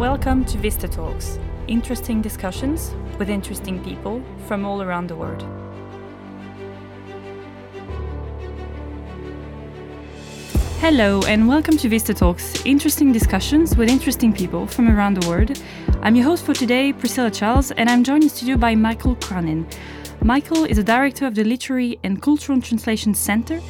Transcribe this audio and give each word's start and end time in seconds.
welcome 0.00 0.46
to 0.46 0.56
Vista 0.56 0.88
Talks, 0.88 1.38
interesting 1.68 2.22
discussions 2.22 2.94
with 3.18 3.28
interesting 3.28 3.84
people 3.84 4.22
from 4.46 4.64
all 4.64 4.80
around 4.80 5.08
the 5.08 5.14
world. 5.14 5.42
Hello, 10.78 11.20
and 11.24 11.46
welcome 11.46 11.76
to 11.76 11.86
Vista 11.90 12.14
Talks, 12.14 12.64
interesting 12.64 13.12
discussions 13.12 13.76
with 13.76 13.90
interesting 13.90 14.32
people 14.32 14.66
from 14.66 14.88
around 14.88 15.20
the 15.20 15.28
world. 15.28 15.62
I'm 16.00 16.16
your 16.16 16.24
host 16.24 16.46
for 16.46 16.54
today, 16.54 16.94
Priscilla 16.94 17.30
Charles, 17.30 17.70
and 17.72 17.90
I'm 17.90 18.02
joined 18.02 18.22
in 18.22 18.30
studio 18.30 18.56
by 18.56 18.74
Michael 18.74 19.16
Cronin. 19.16 19.66
Michael 20.22 20.64
is 20.64 20.78
a 20.78 20.82
director 20.82 21.26
of 21.26 21.34
the 21.34 21.44
Literary 21.44 21.98
and 22.04 22.22
Cultural 22.22 22.58
Translation 22.62 23.12
Center 23.12 23.60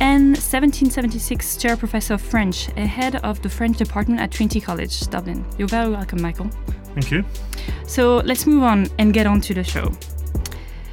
and 0.00 0.30
1776 0.30 1.56
chair 1.56 1.76
professor 1.76 2.14
of 2.14 2.20
French, 2.22 2.66
head 2.66 3.16
of 3.16 3.40
the 3.42 3.48
French 3.48 3.76
department 3.76 4.20
at 4.20 4.30
Trinity 4.30 4.60
College, 4.60 5.06
Dublin. 5.08 5.44
You're 5.58 5.68
very 5.68 5.90
welcome, 5.90 6.22
Michael. 6.22 6.50
Thank 6.94 7.10
you. 7.10 7.24
So 7.86 8.18
let's 8.18 8.46
move 8.46 8.62
on 8.62 8.88
and 8.98 9.12
get 9.12 9.26
on 9.26 9.40
to 9.42 9.54
the 9.54 9.62
show. 9.62 9.92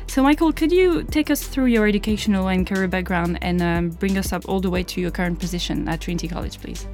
So, 0.07 0.23
Michael, 0.23 0.51
could 0.51 0.71
you 0.71 1.03
take 1.03 1.29
us 1.29 1.43
through 1.43 1.65
your 1.65 1.87
educational 1.87 2.47
and 2.47 2.65
career 2.65 2.87
background 2.87 3.39
and 3.41 3.61
um, 3.61 3.89
bring 3.89 4.17
us 4.17 4.33
up 4.33 4.47
all 4.47 4.59
the 4.59 4.69
way 4.69 4.83
to 4.83 5.01
your 5.01 5.11
current 5.11 5.39
position 5.39 5.87
at 5.87 6.01
Trinity 6.01 6.27
College, 6.27 6.59
please? 6.59 6.87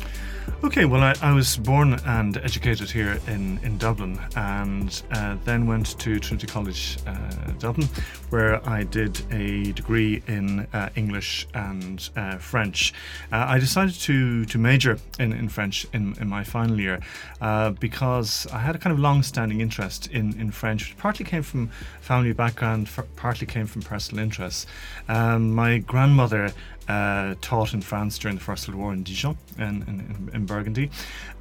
Okay, 0.64 0.86
well, 0.86 1.04
I, 1.04 1.14
I, 1.22 1.34
was 1.34 1.58
born 1.58 2.00
and 2.06 2.38
educated 2.38 2.90
here 2.90 3.20
in, 3.28 3.60
in 3.64 3.78
Dublin 3.78 4.18
and 4.38 5.04
uh, 5.12 5.36
then 5.44 5.68
went 5.68 6.00
to 6.00 6.22
Trinity 6.22 6.48
College 6.48 7.00
uh, 7.06 7.52
Dublin, 7.60 7.90
where 8.30 8.66
I 8.68 8.84
did 8.84 9.22
a 9.30 9.74
degree 9.74 10.24
in 10.26 10.62
uh, 10.72 10.88
English 10.96 11.48
and 11.54 12.10
uh, 12.16 12.38
French. 12.38 12.94
Uh, 13.30 13.46
I 13.50 13.60
decided 13.60 13.96
to, 13.96 14.46
to 14.46 14.58
major 14.58 15.00
in, 15.20 15.34
in 15.34 15.50
French 15.50 15.86
in, 15.92 16.16
in 16.22 16.30
my 16.30 16.46
final 16.46 16.80
year 16.80 17.02
uh, 17.42 17.72
because 17.72 18.48
I 18.54 18.60
had 18.60 18.74
a 18.74 18.80
kind 18.80 18.94
of 18.94 19.00
long 19.00 19.22
standing 19.22 19.60
interest 19.60 20.08
in, 20.12 20.40
in 20.40 20.52
French, 20.52 20.88
which 20.88 20.98
partly 20.98 21.26
came 21.26 21.44
from 21.44 21.72
family 22.00 22.32
background, 22.32 22.90
partly 23.18 23.48
came 23.48 23.68
from 23.68 23.82
personal 23.82 24.24
interests. 24.24 24.66
Um, 25.10 25.54
my 25.54 25.80
grandmother 25.80 26.54
uh, 26.88 27.36
taught 27.42 27.74
in 27.74 27.82
France 27.82 28.18
during 28.18 28.38
the 28.38 28.44
First 28.44 28.68
World 28.68 28.80
War 28.80 28.94
in 28.94 29.04
Dijon 29.04 29.38
in, 29.58 29.84
in, 29.84 30.30
in 30.34 30.46
Burgundy. 30.46 30.90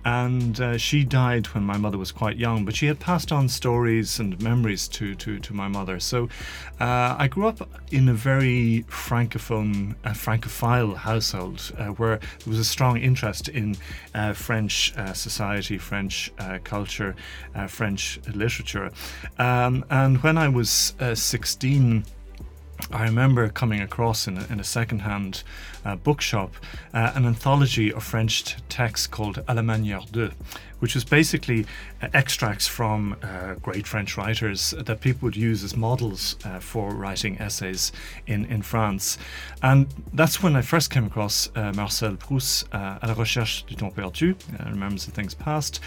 And 0.05 0.61
uh, 0.61 0.79
she 0.79 1.05
died 1.05 1.47
when 1.49 1.63
my 1.63 1.77
mother 1.77 1.97
was 1.97 2.11
quite 2.11 2.37
young, 2.37 2.65
but 2.65 2.75
she 2.75 2.87
had 2.87 2.99
passed 2.99 3.31
on 3.31 3.49
stories 3.49 4.19
and 4.19 4.41
memories 4.41 4.89
to, 4.89 5.15
to, 5.15 5.39
to 5.39 5.55
my 5.55 5.69
mother. 5.69 6.01
So 6.01 6.29
uh, 6.81 7.15
I 7.19 7.29
grew 7.29 7.47
up 7.47 7.69
in 7.93 8.09
a 8.09 8.15
very 8.15 8.85
francophone, 8.89 9.95
uh, 10.05 10.13
francophile 10.13 10.97
household 10.97 11.73
uh, 11.79 11.87
where 11.89 12.17
there 12.17 12.49
was 12.49 12.59
a 12.59 12.65
strong 12.65 12.97
interest 12.97 13.49
in 13.49 13.77
uh, 14.15 14.33
French 14.33 14.93
society, 15.15 15.79
French 15.79 16.33
culture, 16.65 17.15
French 17.69 18.19
literature. 18.35 18.91
Um, 19.39 19.85
and 19.91 20.23
when 20.23 20.37
I 20.37 20.49
was 20.49 20.95
16, 21.15 22.05
I 22.91 23.05
remember 23.05 23.49
coming 23.49 23.81
across 23.81 24.27
in 24.27 24.39
a, 24.39 24.47
in 24.51 24.59
a 24.61 24.65
second-hand 24.65 25.43
uh, 25.85 25.97
bookshop 25.97 26.55
uh, 26.95 27.13
an 27.15 27.27
anthology 27.27 27.93
of 27.93 28.03
French 28.03 28.57
texts 28.69 29.07
called 29.07 29.45
À 29.47 29.55
la 29.55 29.63
de, 30.13 30.33
which 30.81 30.95
was 30.95 31.05
basically 31.05 31.65
uh, 32.03 32.09
extracts 32.13 32.67
from 32.67 33.17
uh, 33.23 33.55
great 33.63 33.87
French 33.87 34.17
writers 34.17 34.75
that 34.79 35.01
people 35.01 35.27
would 35.27 35.37
use 35.37 35.63
as 35.63 35.77
models 35.77 36.37
uh, 36.45 36.59
for 36.59 36.93
writing 36.95 37.39
essays 37.39 37.93
in, 38.27 38.45
in 38.47 38.63
France. 38.63 39.17
And 39.63 39.87
that's 40.13 40.43
when 40.43 40.57
I 40.57 40.63
first 40.63 40.91
came 40.91 41.07
across 41.07 41.49
Marcel 41.55 42.17
Proust, 42.17 42.67
uh, 42.73 42.99
À 43.01 43.07
la 43.07 43.15
recherche 43.15 43.65
du 43.67 43.75
temps 43.75 43.95
perdu, 43.95 44.35
uh, 44.59 44.71
Remembers 44.71 45.07
the 45.07 45.13
Things 45.13 45.35
Past, 45.35 45.81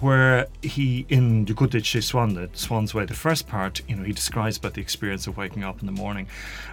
where 0.00 0.46
he, 0.62 1.04
in 1.08 1.44
Du 1.44 1.54
côté 1.54 1.80
de 1.80 1.84
chez 1.84 2.00
Swann, 2.00 2.34
the 2.34 2.48
Swann's 2.52 2.94
Way, 2.94 3.06
the 3.06 3.14
first 3.14 3.48
part, 3.48 3.82
you 3.88 3.96
know, 3.96 4.04
he 4.04 4.12
describes 4.12 4.56
about 4.56 4.74
the 4.74 4.80
experience 4.80 5.26
of 5.26 5.36
waking 5.36 5.64
up 5.64 5.80
in 5.80 5.86
the 5.86 5.92
morning. 5.92 6.28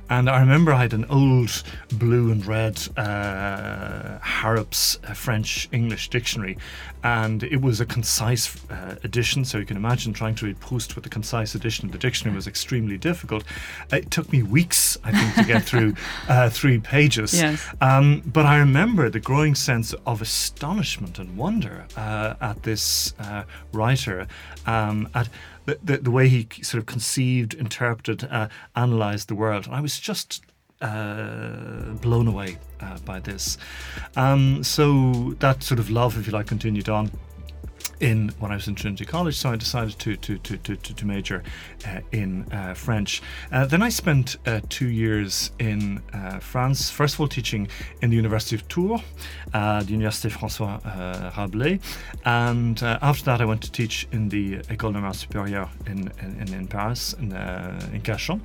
And 0.09 0.29
I 0.29 0.39
remember 0.39 0.71
I 0.71 0.81
had 0.81 0.93
an 0.93 1.05
old 1.05 1.63
blue 1.91 2.31
and 2.31 2.45
red 2.45 2.54
uh, 2.55 4.19
Harrap's 4.21 4.97
French 5.13 5.67
English 5.71 6.09
dictionary, 6.09 6.57
and 7.03 7.43
it 7.43 7.61
was 7.61 7.81
a 7.81 7.85
concise 7.85 8.55
uh, 8.69 8.95
edition. 9.03 9.45
So 9.45 9.57
you 9.57 9.65
can 9.65 9.77
imagine 9.77 10.13
trying 10.13 10.35
to 10.35 10.45
read 10.45 10.59
Proust 10.59 10.95
with 10.95 11.05
a 11.05 11.09
concise 11.09 11.55
edition 11.55 11.85
of 11.85 11.91
the 11.91 11.97
dictionary 11.97 12.35
was 12.35 12.47
extremely 12.47 12.97
difficult. 12.97 13.43
It 13.91 14.11
took 14.11 14.31
me 14.31 14.43
weeks, 14.43 14.97
I 15.03 15.11
think, 15.11 15.35
to 15.35 15.43
get 15.53 15.63
through 15.63 15.95
uh, 16.29 16.49
three 16.49 16.79
pages. 16.79 17.33
Yes. 17.33 17.67
Um, 17.81 18.23
but 18.25 18.45
I 18.45 18.57
remember 18.57 19.09
the 19.09 19.19
growing 19.19 19.55
sense 19.55 19.93
of 20.05 20.21
astonishment 20.21 21.19
and 21.19 21.37
wonder 21.37 21.85
uh, 21.95 22.35
at 22.41 22.63
this 22.63 23.13
uh, 23.19 23.43
writer, 23.71 24.27
um, 24.65 25.09
at 25.13 25.29
the, 25.65 25.79
the, 25.83 25.97
the, 25.97 26.11
way 26.11 26.27
he 26.29 26.47
sort 26.61 26.79
of 26.79 26.85
conceived, 26.85 27.53
interpreted, 27.53 28.27
uh, 28.29 28.47
analyzed 28.75 29.27
the 29.27 29.35
world. 29.35 29.65
And 29.65 29.75
I 29.75 29.81
was 29.81 29.99
just 29.99 30.43
uh, 30.85 31.93
blown 32.01 32.27
away 32.27 32.57
uh, 32.81 32.97
by 33.05 33.19
this. 33.19 33.57
Um, 34.15 34.63
so 34.63 35.33
that 35.39 35.63
sort 35.63 35.79
of 35.79 35.89
love, 35.89 36.17
if 36.17 36.27
you 36.27 36.33
like, 36.33 36.47
continued 36.47 36.89
on 36.89 37.11
in 38.01 38.29
when 38.39 38.51
I 38.51 38.55
was 38.55 38.67
in 38.67 38.75
Trinity 38.75 39.05
College, 39.05 39.37
so 39.37 39.51
I 39.51 39.55
decided 39.55 39.97
to 39.99 40.17
to 40.17 40.37
to 40.37 40.57
to, 40.57 40.75
to 40.75 41.05
major 41.05 41.43
uh, 41.87 42.01
in 42.11 42.45
uh, 42.51 42.73
French. 42.73 43.21
Uh, 43.51 43.65
then 43.65 43.81
I 43.81 43.89
spent 43.89 44.35
uh, 44.45 44.59
two 44.69 44.89
years 44.89 45.51
in 45.59 46.01
France. 46.41 46.89
First 46.89 47.15
of 47.15 47.21
all, 47.21 47.27
teaching 47.27 47.69
in 48.01 48.09
the 48.09 48.17
University 48.17 48.55
of 48.55 48.67
Tours, 48.67 49.01
the 49.53 49.93
Université 49.99 50.29
François 50.29 50.79
Rabelais, 51.37 51.79
and 52.25 52.81
after 52.83 53.25
that, 53.25 53.41
I 53.41 53.45
went 53.45 53.61
to 53.63 53.71
teach 53.71 54.07
in 54.11 54.29
the 54.29 54.57
École 54.67 54.91
Normale 54.91 55.13
Supérieure 55.13 55.69
in, 55.87 56.11
in 56.19 56.53
in 56.53 56.67
Paris 56.67 57.13
in 57.13 57.31
in 57.93 58.01
Cachan. 58.01 58.41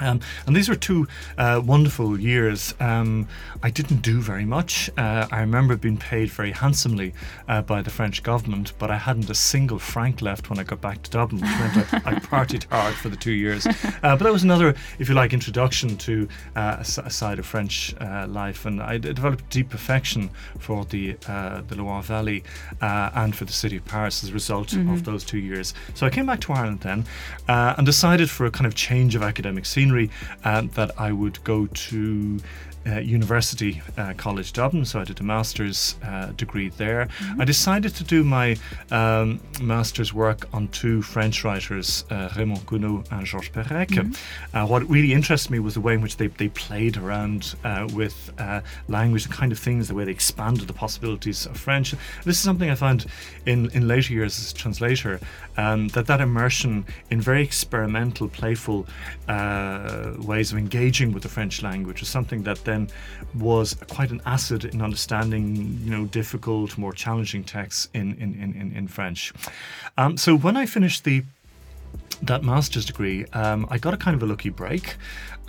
Um, 0.00 0.20
and 0.46 0.56
these 0.56 0.68
were 0.68 0.74
two 0.74 1.06
uh, 1.38 1.60
wonderful 1.64 2.18
years. 2.18 2.74
Um, 2.80 3.28
I 3.62 3.70
didn't 3.70 4.02
do 4.02 4.20
very 4.20 4.44
much. 4.44 4.90
Uh, 4.96 5.26
I 5.30 5.40
remember 5.40 5.76
being 5.76 5.98
paid 5.98 6.30
very 6.30 6.52
handsomely 6.52 7.12
uh, 7.48 7.62
by 7.62 7.82
the 7.82 7.90
French 7.90 8.22
government, 8.22 8.72
but 8.78 8.90
I 8.90 8.96
hadn't 8.96 9.28
a 9.30 9.34
single 9.34 9.78
franc 9.78 10.22
left 10.22 10.50
when 10.50 10.58
I 10.58 10.64
got 10.64 10.80
back 10.80 11.02
to 11.02 11.10
Dublin, 11.10 11.42
which 11.42 11.50
meant 11.50 11.94
I, 11.94 12.10
I 12.10 12.14
partied 12.14 12.64
hard 12.70 12.94
for 12.94 13.08
the 13.08 13.16
two 13.16 13.32
years. 13.32 13.66
Uh, 14.02 14.16
but 14.16 14.24
that 14.24 14.32
was 14.32 14.44
another, 14.44 14.74
if 14.98 15.08
you 15.08 15.14
like, 15.14 15.32
introduction 15.32 15.96
to 15.96 16.26
uh, 16.56 16.76
a, 16.78 17.10
side 17.10 17.38
of 17.38 17.44
French 17.44 17.94
uh, 18.00 18.26
life. 18.28 18.64
And 18.64 18.80
I 18.80 18.98
developed 18.98 19.48
deep 19.50 19.74
affection 19.74 20.30
for 20.58 20.84
the, 20.86 21.12
the 21.12 21.74
Loire 21.76 22.02
Valley 22.02 22.44
and 22.80 23.34
for 23.34 23.44
the 23.44 23.52
city 23.52 23.76
of 23.76 23.84
Paris 23.84 24.24
as 24.24 24.30
a 24.30 24.32
result 24.32 24.68
mm-hmm. 24.68 24.92
of 24.92 25.04
those 25.04 25.24
two 25.24 25.38
years. 25.38 25.74
So 25.94 26.06
I 26.06 26.10
came 26.10 26.24
back 26.24 26.40
to 26.42 26.52
Ireland 26.52 26.80
then 26.80 27.04
and 27.48 27.84
decided 27.84 28.30
for 28.30 28.46
a 28.46 28.50
kind 28.50 28.66
of 28.66 28.74
change 28.74 29.14
of 29.14 29.22
academic 29.22 29.66
scene 29.66 29.89
scenery 29.90 30.10
uh, 30.44 30.62
that 30.74 30.92
I 30.98 31.12
would 31.12 31.42
go 31.44 31.66
to 31.66 32.38
uh, 32.86 32.98
University 32.98 33.82
uh, 33.98 34.14
College 34.16 34.52
Dublin, 34.52 34.84
so 34.84 35.00
I 35.00 35.04
did 35.04 35.20
a 35.20 35.22
master's 35.22 35.96
uh, 36.02 36.26
degree 36.36 36.70
there. 36.70 37.06
Mm-hmm. 37.06 37.40
I 37.40 37.44
decided 37.44 37.94
to 37.96 38.04
do 38.04 38.24
my 38.24 38.56
um, 38.90 39.40
master's 39.60 40.14
work 40.14 40.48
on 40.52 40.68
two 40.68 41.02
French 41.02 41.44
writers, 41.44 42.04
uh, 42.10 42.30
Raymond 42.36 42.64
Queneau 42.66 43.04
and 43.10 43.26
Georges 43.26 43.50
Perec. 43.50 43.88
Mm-hmm. 43.88 44.56
Uh, 44.56 44.66
what 44.66 44.88
really 44.88 45.12
interested 45.12 45.50
me 45.50 45.58
was 45.58 45.74
the 45.74 45.80
way 45.80 45.94
in 45.94 46.00
which 46.00 46.16
they, 46.16 46.28
they 46.28 46.48
played 46.48 46.96
around 46.96 47.54
uh, 47.64 47.86
with 47.92 48.32
language, 48.88 49.24
the 49.24 49.32
kind 49.32 49.52
of 49.52 49.58
things, 49.58 49.88
the 49.88 49.94
way 49.94 50.04
they 50.04 50.10
expanded 50.10 50.66
the 50.66 50.72
possibilities 50.72 51.46
of 51.46 51.56
French. 51.56 51.92
This 52.24 52.36
is 52.36 52.42
something 52.42 52.70
I 52.70 52.74
found 52.74 53.06
in, 53.46 53.70
in 53.70 53.88
later 53.88 54.14
years 54.14 54.38
as 54.38 54.52
a 54.52 54.54
translator, 54.54 55.20
um, 55.56 55.88
that 55.88 56.06
that 56.06 56.20
immersion 56.20 56.86
in 57.10 57.20
very 57.20 57.42
experimental, 57.42 58.28
playful 58.28 58.86
ways 59.28 60.52
of 60.52 60.58
engaging 60.58 61.12
with 61.12 61.22
the 61.22 61.28
French 61.28 61.62
language 61.62 62.02
is 62.02 62.08
something 62.08 62.42
that 62.44 62.64
then 62.70 62.88
was 63.34 63.74
quite 63.96 64.10
an 64.10 64.20
asset 64.24 64.64
in 64.64 64.82
understanding, 64.82 65.78
you 65.84 65.90
know, 65.90 66.04
difficult, 66.06 66.78
more 66.78 66.94
challenging 67.04 67.44
texts 67.44 67.88
in 67.92 68.06
in 68.22 68.30
in, 68.42 68.72
in 68.78 68.88
French. 68.88 69.32
Um, 69.98 70.16
so 70.16 70.30
when 70.36 70.56
I 70.62 70.66
finished 70.66 71.04
the 71.04 71.24
that 72.22 72.42
master's 72.42 72.86
degree, 72.86 73.24
um, 73.32 73.66
I 73.70 73.78
got 73.78 73.94
a 73.94 73.96
kind 73.96 74.14
of 74.16 74.22
a 74.22 74.26
lucky 74.26 74.50
break. 74.50 74.96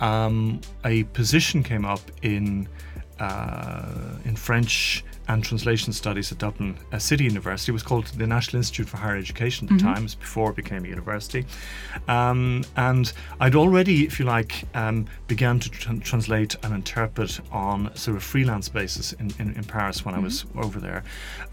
Um, 0.00 0.60
a 0.84 1.04
position 1.04 1.62
came 1.62 1.84
up 1.84 2.00
in 2.22 2.68
uh, 3.20 4.18
in 4.24 4.36
French 4.36 5.04
and 5.28 5.44
Translation 5.44 5.92
Studies 5.92 6.32
at 6.32 6.38
Dublin 6.38 6.76
uh, 6.92 6.98
City 6.98 7.24
University. 7.24 7.70
It 7.70 7.74
was 7.74 7.82
called 7.82 8.06
the 8.06 8.26
National 8.26 8.58
Institute 8.58 8.88
for 8.88 8.96
Higher 8.96 9.16
Education 9.16 9.66
at 9.66 9.78
the 9.78 9.84
mm-hmm. 9.84 9.94
time, 9.94 10.06
before 10.20 10.50
it 10.50 10.56
became 10.56 10.84
a 10.84 10.88
university. 10.88 11.46
Um, 12.08 12.64
and 12.76 13.12
I'd 13.40 13.54
already, 13.54 14.04
if 14.04 14.18
you 14.18 14.26
like, 14.26 14.64
um, 14.74 15.06
began 15.26 15.60
to 15.60 15.70
tr- 15.70 15.94
translate 16.00 16.56
and 16.62 16.74
interpret 16.74 17.40
on 17.50 17.94
sort 17.96 18.16
of 18.16 18.22
freelance 18.22 18.68
basis 18.68 19.12
in, 19.14 19.32
in, 19.38 19.54
in 19.54 19.64
Paris 19.64 20.04
when 20.04 20.14
mm-hmm. 20.14 20.22
I 20.22 20.24
was 20.24 20.44
over 20.56 20.80
there, 20.80 21.04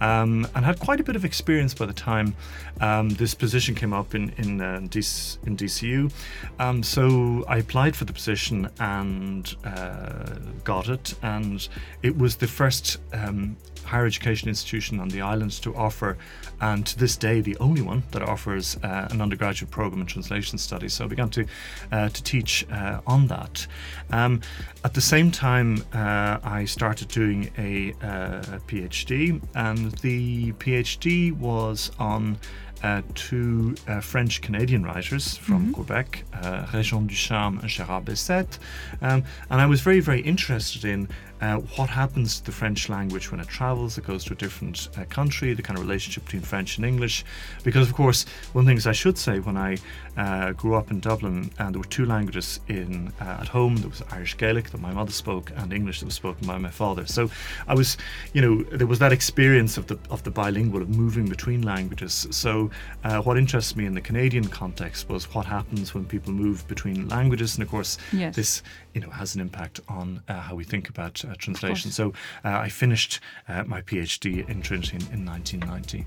um, 0.02 0.48
and 0.56 0.66
had 0.66 0.80
quite 0.80 1.00
a 1.00 1.04
bit 1.04 1.16
of 1.16 1.26
experience 1.26 1.74
by 1.74 1.86
the 1.86 1.94
time 1.94 2.36
um, 2.82 3.10
this 3.10 3.34
position 3.34 3.76
came 3.76 3.94
up 3.94 4.16
in 4.16 4.30
in, 4.38 4.62
uh, 4.62 4.78
in 4.78 4.90
DCU. 4.90 6.12
Um, 6.60 6.84
so 6.84 7.44
I 7.48 7.58
applied 7.58 7.96
for 7.96 8.06
the 8.06 8.14
position 8.14 8.70
and 8.80 9.56
uh, 9.64 10.36
got 10.64 10.90
it, 10.90 11.14
and 11.22 11.68
it 12.02 12.18
was 12.18 12.38
the 12.38 12.48
first 12.48 12.98
um, 13.14 13.58
higher 13.90 14.06
education 14.06 14.50
institution 14.50 15.00
on 15.00 15.10
the 15.10 15.22
island 15.22 15.52
to 15.52 15.76
offer, 15.76 16.18
and 16.62 16.86
to 16.86 16.98
this 16.98 17.18
day, 17.18 17.42
the 17.42 17.58
only 17.58 17.82
one 17.82 18.04
that 18.12 18.22
offers 18.22 18.78
uh, 18.84 19.08
an 19.10 19.22
undergraduate 19.22 19.72
program 19.72 20.02
in 20.02 20.08
translation 20.08 20.58
studies. 20.58 20.94
So 20.94 21.06
I 21.06 21.08
began 21.08 21.30
to 21.30 21.46
uh, 21.92 22.10
to 22.10 22.24
teach 22.24 22.66
uh, 22.72 23.02
on 23.08 23.28
that. 23.28 23.66
Um, 24.12 24.42
at 24.84 24.94
the 24.94 25.02
same 25.02 25.32
time, 25.32 25.84
uh, 25.94 26.38
I 26.44 26.66
started 26.66 27.08
doing 27.08 27.52
a, 27.58 27.94
uh, 28.04 28.58
a 28.58 28.60
PhD, 28.68 29.42
and 29.56 29.92
the 30.00 30.52
PhD 30.54 31.36
was 31.38 31.92
on 32.00 32.38
uh, 32.84 33.02
two 33.14 33.76
uh, 33.88 34.00
French 34.00 34.42
Canadian 34.42 34.84
writers 34.84 35.36
from 35.36 35.64
mm-hmm. 35.64 35.72
Quebec, 35.74 36.24
uh, 36.34 36.66
Réjean 36.68 37.08
Ducharme 37.08 37.60
and 37.60 37.70
Gérard 37.70 38.06
Bessette. 38.06 38.58
Um, 39.02 39.24
and 39.50 39.62
I 39.62 39.66
was 39.66 39.82
very, 39.82 40.00
very 40.00 40.22
interested 40.22 40.86
in 40.86 41.10
uh, 41.42 41.58
what 41.78 41.90
happens 41.90 42.40
to 42.40 42.46
the 42.46 42.52
French 42.52 42.90
language 42.90 43.32
when 43.32 43.40
it 43.40 43.48
travels, 43.48 43.98
it 43.98 44.06
goes 44.06 44.24
to 44.26 44.34
a 44.34 44.36
different 44.36 44.90
uh, 44.98 45.06
country, 45.06 45.54
the 45.54 45.62
kind 45.62 45.78
of 45.78 45.84
relationship 45.86 46.26
between 46.26 46.42
French 46.42 46.78
and 46.78 46.86
English. 46.86 47.24
Because, 47.64 47.88
of 47.88 47.96
course, 47.96 48.26
one 48.54 48.66
thing 48.66 48.78
is 48.78 48.86
I 48.88 48.92
should 48.92 49.18
say 49.18 49.40
when 49.40 49.58
I 49.58 49.78
uh, 50.18 50.52
grew 50.52 50.76
up 50.76 50.92
in 50.92 51.00
Dublin, 51.00 51.50
and 51.60 51.74
there 51.74 51.80
were 51.80 51.88
two 51.88 52.06
languages 52.06 52.60
in 52.68 53.14
uh, 53.22 53.38
at 53.42 53.48
home. 53.48 53.78
There 53.78 53.90
was 53.90 54.04
Irish 54.12 54.36
Gaelic 54.38 54.72
that 54.72 54.82
my 54.82 54.92
mother 54.92 55.12
spoke, 55.12 55.52
and 55.56 55.72
English 55.72 56.00
that 56.00 56.06
was 56.08 56.16
spoken 56.16 56.46
by 56.46 56.58
my 56.58 56.70
father. 56.70 57.06
So 57.06 57.30
I 57.68 57.74
was, 57.74 57.98
you 58.34 58.42
know, 58.42 58.64
there 58.64 58.88
was 58.88 59.00
that 59.00 59.14
experience 59.14 59.78
of 59.78 59.88
the 59.88 59.98
of 60.10 60.24
the 60.24 60.32
bilingual 60.32 60.82
of 60.82 60.90
moving 60.90 61.28
between 61.30 61.62
languages. 61.62 62.28
So 62.32 62.70
uh, 63.04 63.22
what 63.22 63.38
interests 63.38 63.76
me 63.76 63.86
in 63.86 63.94
the 63.94 64.02
Canadian 64.02 64.48
context 64.50 65.08
was 65.08 65.34
what 65.34 65.46
happens 65.46 65.94
when 65.94 66.06
people 66.06 66.34
move 66.34 66.68
between 66.68 67.08
languages, 67.08 67.56
and 67.56 67.64
of 67.64 67.70
course, 67.70 67.98
yes. 68.12 68.36
this 68.36 68.62
you 68.94 69.00
know 69.00 69.10
has 69.10 69.36
an 69.36 69.42
impact 69.42 69.80
on 69.88 70.22
uh, 70.28 70.34
how 70.34 70.56
we 70.56 70.66
think 70.66 70.90
about 70.90 71.24
uh, 71.30 71.36
translation. 71.38 71.92
So 71.92 72.14
uh, 72.44 72.60
I 72.60 72.70
finished 72.70 73.20
my 73.48 73.82
PhD 73.82 74.48
in 74.50 74.62
Trinity 74.62 74.98
in, 74.98 75.02
in 75.14 75.26
1990. 75.26 76.06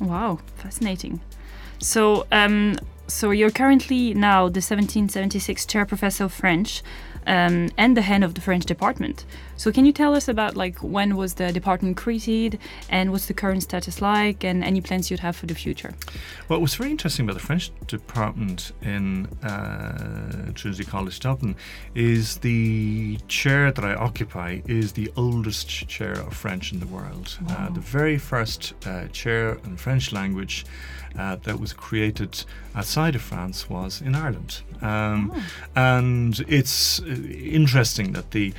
Wow, 0.00 0.40
fascinating. 0.56 1.20
So, 1.78 2.26
um, 2.32 2.78
so 3.06 3.30
you're 3.30 3.50
currently 3.50 4.14
now 4.14 4.42
the 4.44 4.60
1776 4.60 5.66
chair 5.66 5.84
professor 5.84 6.24
of 6.24 6.32
French 6.32 6.82
um, 7.26 7.70
and 7.76 7.96
the 7.96 8.02
head 8.02 8.22
of 8.22 8.34
the 8.34 8.40
French 8.40 8.64
department. 8.64 9.24
So 9.56 9.72
can 9.72 9.84
you 9.84 9.92
tell 9.92 10.14
us 10.14 10.28
about 10.28 10.56
like 10.56 10.78
when 10.78 11.16
was 11.16 11.34
the 11.34 11.52
department 11.52 11.96
created 11.96 12.58
and 12.88 13.12
what's 13.12 13.26
the 13.26 13.34
current 13.34 13.62
status 13.62 14.02
like 14.02 14.44
and 14.44 14.64
any 14.64 14.80
plans 14.80 15.10
you'd 15.10 15.20
have 15.20 15.36
for 15.36 15.46
the 15.46 15.54
future? 15.54 15.94
Well, 16.48 16.60
what's 16.60 16.74
very 16.74 16.90
interesting 16.90 17.24
about 17.24 17.34
the 17.34 17.46
French 17.46 17.70
department 17.86 18.72
in 18.82 19.26
uh, 19.42 20.52
Trinity 20.54 20.84
College 20.84 21.20
Dublin 21.20 21.56
is 21.94 22.38
the 22.38 23.18
chair 23.28 23.70
that 23.70 23.84
I 23.84 23.94
occupy 23.94 24.60
is 24.66 24.92
the 24.92 25.10
oldest 25.16 25.68
chair 25.68 26.12
of 26.12 26.34
French 26.34 26.72
in 26.72 26.80
the 26.80 26.86
world. 26.86 27.38
Uh, 27.40 27.44
wow. 27.48 27.66
Uh, 27.66 27.70
the 27.70 27.80
very 27.80 28.18
first 28.18 28.74
uh, 28.86 29.06
chair 29.08 29.58
in 29.64 29.76
French 29.76 30.12
language 30.12 30.64
uh, 31.18 31.36
that 31.44 31.60
was 31.60 31.72
created 31.72 32.44
outside 32.74 33.14
of 33.14 33.22
France 33.22 33.70
was 33.70 34.00
in 34.00 34.14
Ireland. 34.14 34.62
Um, 34.82 35.32
oh. 35.34 35.42
And 35.76 36.40
it's 36.48 37.00
uh, 37.00 37.04
interesting 37.04 38.12
that 38.12 38.32
the 38.32 38.52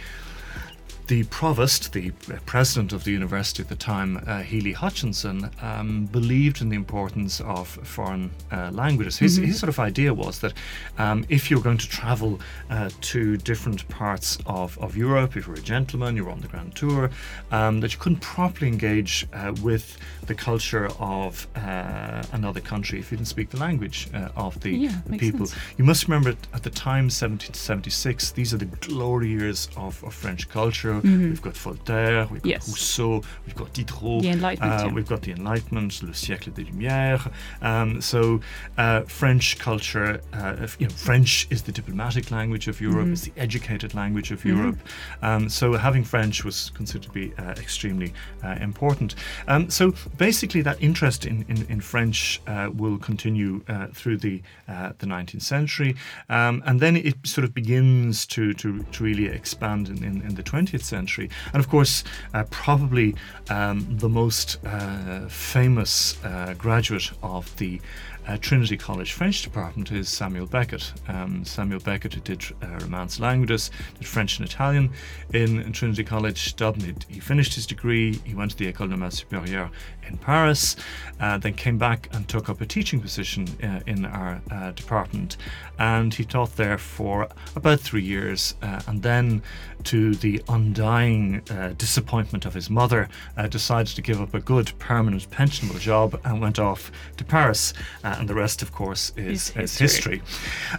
the 1.07 1.24
provost, 1.25 1.94
the 1.94 2.12
president 2.46 2.92
of 2.94 3.04
the 3.04 3.12
university 3.12 3.62
at 3.62 3.69
the 3.69 3.75
time, 3.75 4.18
uh, 4.25 4.42
Hely-Hutchinson, 4.42 5.50
um, 5.62 6.06
believed 6.06 6.62
in 6.62 6.69
the 6.69 6.75
importance 6.75 7.42
of 7.42 7.68
foreign 7.68 8.31
uh, 8.52 8.72
languages. 8.72 9.18
His, 9.18 9.38
mm-hmm. 9.38 9.48
his, 9.48 9.60
sort 9.60 9.69
of 9.69 9.80
idea 9.80 10.13
was 10.13 10.40
that 10.40 10.54
um, 10.98 11.25
if 11.30 11.52
you're 11.52 11.62
going 11.62 11.78
to 11.78 11.88
travel 11.90 12.40
uh, 12.69 12.90
to 13.02 13.38
different 13.38 13.88
parts 13.90 14.38
of, 14.46 14.78
of 14.80 14.98
Europe, 14.98 15.38
if 15.38 15.48
you're 15.48 15.56
a 15.56 15.62
gentleman, 15.62 16.16
you're 16.16 16.30
on 16.30 16.42
the 16.42 16.48
grand 16.48 16.75
tour, 16.75 17.12
um, 17.51 17.80
that 17.81 17.94
you 17.94 18.00
couldn't 18.00 18.22
properly 18.22 18.68
engage 18.68 19.28
uh, 19.34 19.54
with 19.62 19.98
the 20.25 20.36
culture 20.36 20.90
of 21.00 21.48
uh, 21.56 22.24
another 22.31 22.60
country 22.60 23.00
if 23.00 23.12
you 23.12 23.18
didn't 23.18 23.28
speak 23.28 23.50
the 23.50 23.60
language 23.60 24.08
uh, 24.13 24.30
of 24.36 24.60
the, 24.62 24.72
yeah, 24.72 25.01
the 25.06 25.18
people. 25.18 25.46
Sense. 25.46 25.62
You 25.78 25.84
must 25.84 26.08
remember 26.08 26.31
at 26.54 26.63
the 26.63 26.69
time, 26.69 27.06
1776, 27.06 28.31
these 28.31 28.54
are 28.54 28.58
the 28.58 28.66
glory 28.66 29.30
years 29.30 29.69
of, 29.78 30.04
of 30.04 30.13
French 30.13 30.50
culture. 30.50 30.95
Mm-hmm. 31.02 31.30
We've 31.30 31.42
got 31.42 31.58
Voltaire, 31.58 32.28
we've 32.32 32.42
got 32.42 32.50
yes. 32.50 32.68
Rousseau, 32.68 33.24
we've 33.46 33.56
got 33.56 33.74
Diderot, 33.74 34.22
the 34.22 34.30
Enlightenment, 34.30 34.82
uh, 34.82 34.86
yeah. 34.86 34.94
we've 34.94 35.08
got 35.08 35.22
the 35.22 35.32
Enlightenment, 35.32 36.04
le 36.04 36.14
siècle 36.14 36.54
des 36.54 36.64
Lumières. 36.64 37.32
Um, 37.62 38.02
so 38.02 38.42
uh, 38.78 39.02
French 39.02 39.58
culture, 39.60 40.22
uh, 40.34 40.68
you 40.80 40.88
know, 40.88 40.94
French 40.94 41.48
is 41.50 41.64
the 41.64 41.72
diplomatic 41.72 42.32
language 42.32 42.68
of 42.68 42.82
Europe, 42.82 43.06
mm-hmm. 43.06 43.14
it's 43.14 43.22
the 43.22 43.34
educated 43.38 43.94
language 43.94 44.32
of 44.32 44.40
mm-hmm. 44.40 44.58
Europe. 44.58 44.78
Um, 45.22 45.50
so 45.50 45.74
having 45.74 46.04
French 46.04 46.44
was 46.44 46.72
considered 46.72 47.04
to 47.04 47.12
be 47.12 47.34
uh, 47.38 47.52
extremely 47.52 48.14
uh, 48.44 48.56
important. 48.62 49.16
Um, 49.48 49.70
so 49.70 49.94
basically, 50.18 50.62
that 50.62 50.82
interest 50.82 51.26
in, 51.26 51.46
in, 51.48 51.66
in 51.70 51.82
French 51.82 52.42
uh, 52.48 52.70
will 52.74 52.98
continue 52.98 53.64
through 53.94 54.18
the 54.18 54.42
the 54.68 55.06
19th 55.06 55.42
century, 55.42 55.96
um, 56.30 56.64
and 56.66 56.80
then 56.80 56.96
it 56.96 57.16
sort 57.24 57.44
of 57.46 57.54
begins 57.54 58.26
to 58.26 58.54
to, 58.54 58.84
to 58.84 59.04
really 59.04 59.26
expand 59.26 59.90
in, 59.90 60.04
in, 60.04 60.22
in 60.22 60.36
the 60.36 60.44
20th 60.44 60.84
century. 60.86 61.30
And 61.54 61.60
of 61.64 61.70
course, 61.70 62.04
uh, 62.34 62.44
probably 62.50 63.16
um, 63.50 63.86
the 63.90 64.10
most 64.10 64.58
uh, 64.66 65.28
famous 65.28 66.24
uh, 66.24 66.56
graduate 66.58 67.12
of 67.22 67.56
the 67.58 67.82
uh, 68.28 68.38
Trinity 68.38 68.76
College 68.76 69.14
French 69.14 69.44
department 69.44 69.92
is 69.92 70.10
Samuel 70.10 70.48
Beckett. 70.48 70.94
Um, 71.08 71.46
Samuel 71.46 71.80
Beckett, 71.80 72.24
did 72.24 72.44
uh, 72.64 72.68
Romance 72.82 73.20
languages, 73.20 73.70
did 74.00 74.08
French 74.08 74.40
and 74.40 74.48
Italian 74.48 74.92
in, 75.32 75.60
in 75.60 75.72
Trinity 75.74 76.04
College 76.04 76.56
Dublin. 76.56 76.96
He, 77.08 77.16
he, 77.16 77.20
finished 77.20 77.54
his 77.54 77.68
degree, 77.68 78.20
he 78.24 78.34
went 78.34 78.52
to 78.52 78.58
the 78.58 78.72
École 78.72 78.90
Normale 78.90 79.12
Supérieure 79.12 79.70
in 80.08 80.18
Paris, 80.18 80.76
then 81.20 81.54
came 81.54 81.78
back 81.78 82.10
and 82.14 82.28
took 82.28 82.50
up 82.50 82.62
a 82.62 82.66
teaching 82.66 83.00
position 83.00 83.48
in 83.86 84.06
our 84.06 84.42
department. 84.72 85.38
And 85.78 86.14
he 86.14 86.24
taught 86.24 86.56
there 86.56 86.78
for 86.78 87.28
about 87.56 87.80
three 87.80 88.04
years, 88.04 88.56
uh, 88.62 88.82
and 88.88 89.02
then, 89.02 89.42
to 89.86 90.16
the 90.16 90.42
undying 90.50 91.42
disappointment 91.78 92.46
of 92.46 92.54
his 92.54 92.70
mother, 92.70 93.08
decided 93.50 93.96
to 93.96 94.02
give 94.02 94.22
up 94.22 94.34
a 94.34 94.40
good 94.40 94.72
permanent 94.80 95.30
pensionable 95.30 95.80
job 95.80 96.20
and 96.26 96.42
went 96.42 96.60
off 96.60 96.92
to 97.18 97.24
Paris 97.24 97.74
and 98.04 98.28
the 98.28 98.36
rest, 98.36 98.62
of 98.62 98.72
course, 98.72 99.12
is, 99.16 99.50
history. 99.50 99.64
Is 99.64 99.78
history. 99.78 100.22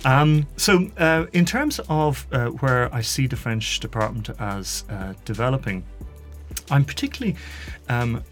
Um, 0.04 0.46
so, 0.56 0.90
uh, 0.98 1.26
in 1.32 1.44
terms 1.44 1.80
of 1.88 2.26
uh, 2.32 2.48
where 2.48 2.94
I 2.94 3.00
see 3.00 3.26
the 3.26 3.36
French 3.36 3.80
department 3.80 4.30
as 4.38 4.84
uh, 4.88 5.14
developing, 5.24 5.84
I'm 6.70 6.84
particularly 6.84 7.36
um, 7.88 8.22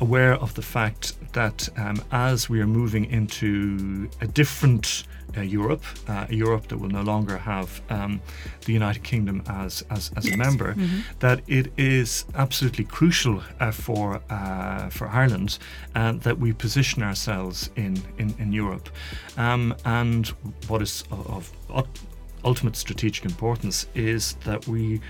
aware 0.00 0.34
of 0.34 0.54
the 0.54 0.62
fact 0.62 1.14
that 1.32 1.68
um, 1.76 2.02
as 2.12 2.48
we 2.48 2.60
are 2.60 2.66
moving 2.66 3.04
into 3.10 4.08
a 4.20 4.26
different 4.26 5.04
uh, 5.36 5.40
Europe, 5.40 5.84
uh, 6.08 6.26
a 6.28 6.34
Europe 6.34 6.68
that 6.68 6.78
will 6.78 6.88
no 6.88 7.02
longer 7.02 7.38
have 7.38 7.80
um, 7.90 8.20
the 8.66 8.72
United 8.72 9.02
Kingdom 9.02 9.42
as 9.46 9.84
as, 9.90 10.10
as 10.16 10.24
yes. 10.26 10.34
a 10.34 10.36
member, 10.36 10.74
mm-hmm. 10.74 11.00
that 11.20 11.40
it 11.46 11.72
is 11.76 12.24
absolutely 12.34 12.84
crucial 12.84 13.42
uh, 13.60 13.70
for 13.70 14.20
uh, 14.30 14.88
for 14.90 15.08
Ireland 15.08 15.58
uh, 15.94 16.12
that 16.12 16.38
we 16.38 16.52
position 16.52 17.02
ourselves 17.02 17.70
in 17.76 18.02
in, 18.18 18.34
in 18.38 18.52
Europe, 18.52 18.88
um, 19.36 19.74
and 19.84 20.28
what 20.68 20.82
is 20.82 21.04
of, 21.10 21.50
of 21.68 21.86
ultimate 22.44 22.76
strategic 22.76 23.24
importance 23.24 23.86
is 23.94 24.34
that 24.44 24.66
we 24.68 25.00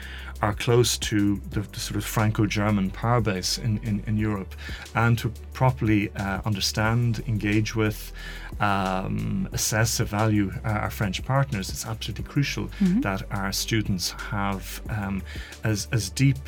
are 0.43 0.55
close 0.55 0.99
to 0.99 1.41
the, 1.51 1.61
the 1.61 1.81
sort 1.81 1.97
of 1.97 2.05
Franco-German 2.05 2.91
power 2.91 3.21
base 3.21 3.57
in, 3.59 3.79
in, 3.79 4.03
in 4.07 4.17
Europe, 4.17 4.55
and 4.95 5.19
to 5.19 5.33
properly 5.53 6.11
uh, 6.17 6.41
understand, 6.45 7.23
engage 7.27 7.75
with, 7.75 8.13
um, 8.61 9.49
assess, 9.53 10.01
and 10.01 10.09
value 10.09 10.53
uh, 10.65 10.69
our 10.69 10.91
French 10.91 11.25
partners, 11.25 11.71
it's 11.71 11.87
absolutely 11.87 12.25
crucial 12.25 12.67
mm-hmm. 12.67 13.01
that 13.01 13.23
our 13.31 13.53
students 13.53 14.11
have 14.11 14.83
um, 14.91 15.23
as 15.63 15.89
as 15.93 16.11
deep 16.11 16.39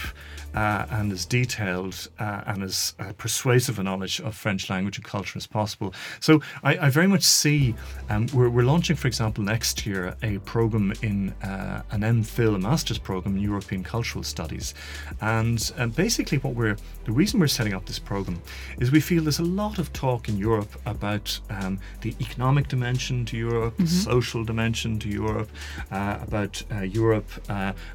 uh, 0.56 0.86
and 0.90 1.12
as 1.12 1.26
detailed 1.26 2.08
uh, 2.18 2.42
and 2.46 2.62
as 2.62 2.94
uh, 2.98 3.12
persuasive 3.18 3.78
a 3.78 3.82
knowledge 3.82 4.20
of 4.20 4.34
French 4.34 4.70
language 4.70 4.96
and 4.96 5.04
culture 5.04 5.36
as 5.36 5.46
possible. 5.46 5.92
So 6.18 6.40
I, 6.64 6.78
I 6.86 6.90
very 6.90 7.06
much 7.06 7.22
see 7.22 7.74
um, 8.08 8.26
we're, 8.32 8.48
we're, 8.48 8.62
launching, 8.62 8.96
for 8.96 9.06
example, 9.06 9.44
next 9.44 9.86
year 9.86 10.16
a 10.22 10.38
program 10.38 10.92
in 11.02 11.30
uh, 11.42 11.82
an 11.90 12.00
MPhil, 12.00 12.54
a 12.54 12.58
master's 12.58 12.98
program 12.98 13.36
in 13.36 13.42
European 13.42 13.84
Cultural 13.84 14.24
Studies, 14.24 14.74
and 15.20 15.72
um, 15.76 15.90
basically 15.90 16.38
what 16.38 16.54
we're 16.54 16.76
the 17.04 17.12
reason 17.12 17.38
we're 17.38 17.46
setting 17.46 17.74
up 17.74 17.86
this 17.86 18.00
program 18.00 18.40
is 18.80 18.90
we 18.90 19.00
feel 19.00 19.22
there's 19.22 19.38
a 19.38 19.44
lot 19.44 19.78
of 19.78 19.92
talk 19.92 20.28
in 20.28 20.36
Europe 20.36 20.80
about 20.86 21.38
um, 21.50 21.78
the 22.00 22.14
economic 22.20 22.66
dimension 22.66 23.24
to 23.26 23.36
Europe, 23.36 23.74
mm-hmm. 23.74 23.84
the 23.84 23.90
social 23.90 24.42
dimension 24.42 24.98
to 24.98 25.08
Europe, 25.08 25.48
uh, 25.92 26.18
about 26.22 26.62
uh, 26.72 26.80
Europe 26.80 27.28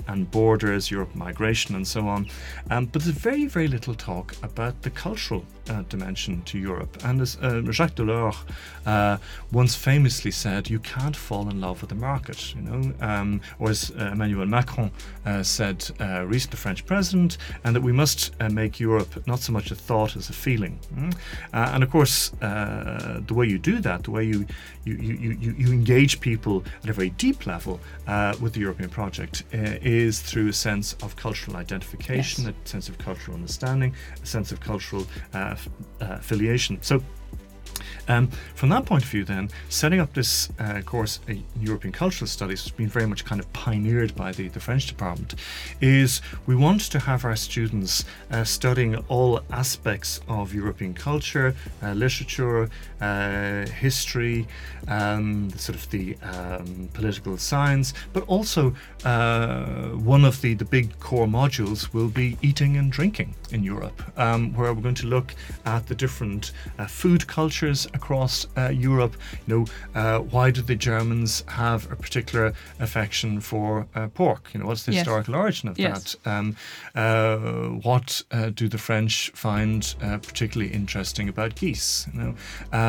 and 0.07 0.29
borders, 0.31 0.91
Europe 0.91 1.13
migration, 1.15 1.75
and 1.75 1.85
so 1.87 2.07
on. 2.07 2.27
Um, 2.69 2.85
but 2.85 3.03
there's 3.03 3.15
very, 3.15 3.47
very 3.47 3.67
little 3.67 3.95
talk 3.95 4.35
about 4.43 4.81
the 4.81 4.89
cultural 4.89 5.45
uh, 5.69 5.83
dimension 5.89 6.41
to 6.43 6.57
Europe. 6.57 6.97
And 7.03 7.21
as 7.21 7.37
uh, 7.41 7.61
Jacques 7.71 7.95
Delors 7.95 8.35
uh, 8.85 9.17
once 9.51 9.75
famously 9.75 10.31
said, 10.31 10.69
you 10.69 10.79
can't 10.79 11.15
fall 11.15 11.49
in 11.49 11.61
love 11.61 11.81
with 11.81 11.89
the 11.89 11.95
market, 11.95 12.55
you 12.55 12.61
know, 12.61 12.93
um, 13.01 13.41
or 13.59 13.69
as 13.69 13.91
uh, 13.91 14.09
Emmanuel 14.13 14.45
Macron 14.45 14.91
uh, 15.25 15.43
said 15.43 15.89
uh, 15.99 16.25
recently, 16.25 16.51
the 16.51 16.57
French 16.57 16.85
president, 16.85 17.37
and 17.63 17.75
that 17.75 17.81
we 17.81 17.91
must 17.91 18.31
uh, 18.39 18.49
make 18.49 18.79
Europe 18.79 19.25
not 19.27 19.39
so 19.39 19.53
much 19.53 19.71
a 19.71 19.75
thought 19.75 20.15
as 20.15 20.29
a 20.29 20.33
feeling. 20.33 20.79
Mm? 20.95 21.15
And 21.53 21.83
of 21.83 21.89
course, 21.91 22.29
the 22.39 23.33
way 23.33 23.45
you 23.47 23.59
do 23.59 23.79
that, 23.79 24.03
the 24.03 24.11
way 24.11 24.25
you 24.25 24.45
you, 24.83 24.95
you, 24.95 25.37
you, 25.39 25.51
you 25.55 25.71
engage 25.71 26.19
people 26.19 26.63
at 26.83 26.89
a 26.89 26.93
very 26.93 27.11
deep 27.11 27.45
level 27.45 27.79
with 28.41 28.53
the 28.53 28.59
European 28.59 28.89
project, 28.89 29.43
is 29.51 30.19
through 30.19 30.49
a 30.49 30.53
sense 30.53 30.93
of 31.03 31.15
cultural 31.15 31.55
identification, 31.57 32.40
yes. 32.40 32.40
A 32.47 32.53
sense 32.63 32.89
of 32.89 32.97
cultural 32.97 33.35
understanding, 33.35 33.95
a 34.21 34.25
sense 34.25 34.51
of 34.51 34.59
cultural 34.59 35.05
affiliation. 35.99 36.81
So 36.81 37.01
um, 38.07 38.27
from 38.55 38.69
that 38.69 38.85
point 38.85 39.03
of 39.03 39.09
view, 39.09 39.23
then, 39.23 39.49
setting 39.69 39.99
up 39.99 40.13
this 40.13 40.49
uh, 40.59 40.81
course 40.81 41.19
in 41.27 41.43
European 41.59 41.91
Cultural 41.91 42.27
Studies 42.27 42.63
has 42.63 42.71
been 42.71 42.87
very 42.87 43.05
much 43.05 43.25
kind 43.25 43.39
of 43.39 43.51
pioneered 43.53 44.15
by 44.15 44.31
the, 44.31 44.47
the 44.49 44.59
French 44.59 44.87
department. 44.87 45.35
Is 45.79 46.21
we 46.45 46.55
want 46.55 46.81
to 46.91 46.99
have 46.99 47.25
our 47.25 47.35
students 47.35 48.05
uh, 48.31 48.43
studying 48.43 48.95
all 49.07 49.41
aspects 49.51 50.19
of 50.27 50.53
European 50.53 50.93
culture, 50.93 51.55
uh, 51.81 51.93
literature, 51.93 52.69
uh, 53.01 53.65
history, 53.67 54.47
um, 54.87 55.49
sort 55.51 55.77
of 55.77 55.89
the 55.89 56.15
um, 56.21 56.89
political 56.93 57.37
science, 57.37 57.93
but 58.13 58.23
also 58.27 58.73
uh, 59.05 59.89
one 59.89 60.25
of 60.25 60.41
the, 60.41 60.53
the 60.53 60.65
big 60.65 60.97
core 60.99 61.27
modules 61.27 61.93
will 61.93 62.07
be 62.09 62.37
eating 62.41 62.77
and 62.77 62.91
drinking 62.91 63.33
in 63.51 63.63
Europe, 63.63 64.01
um, 64.17 64.53
where 64.53 64.73
we're 64.73 64.81
going 64.81 64.95
to 64.95 65.07
look 65.07 65.33
at 65.65 65.87
the 65.87 65.95
different 65.95 66.51
uh, 66.77 66.85
food 66.85 67.27
cultures 67.27 67.85
across 67.93 68.47
uh, 68.57 68.69
Europe. 68.69 69.15
You 69.47 69.65
know, 69.95 69.99
uh, 69.99 70.19
why 70.19 70.51
do 70.51 70.61
the 70.61 70.75
Germans 70.75 71.43
have 71.47 71.91
a 71.91 71.95
particular 71.95 72.53
affection 72.79 73.41
for 73.41 73.87
uh, 73.95 74.07
pork? 74.07 74.49
You 74.53 74.59
know, 74.59 74.67
what's 74.67 74.83
the 74.83 74.93
yes. 74.93 75.01
historical 75.01 75.35
origin 75.35 75.69
of 75.69 75.79
yes. 75.79 76.15
that? 76.23 76.31
Um, 76.31 76.55
uh, 76.95 77.37
what 77.81 78.21
uh, 78.31 78.49
do 78.49 78.67
the 78.67 78.77
French 78.77 79.31
find 79.31 79.95
particularly 79.99 80.73
interesting 80.73 81.29
about 81.29 81.55
geese? 81.55 82.07
You 82.13 82.19
know, 82.19 82.35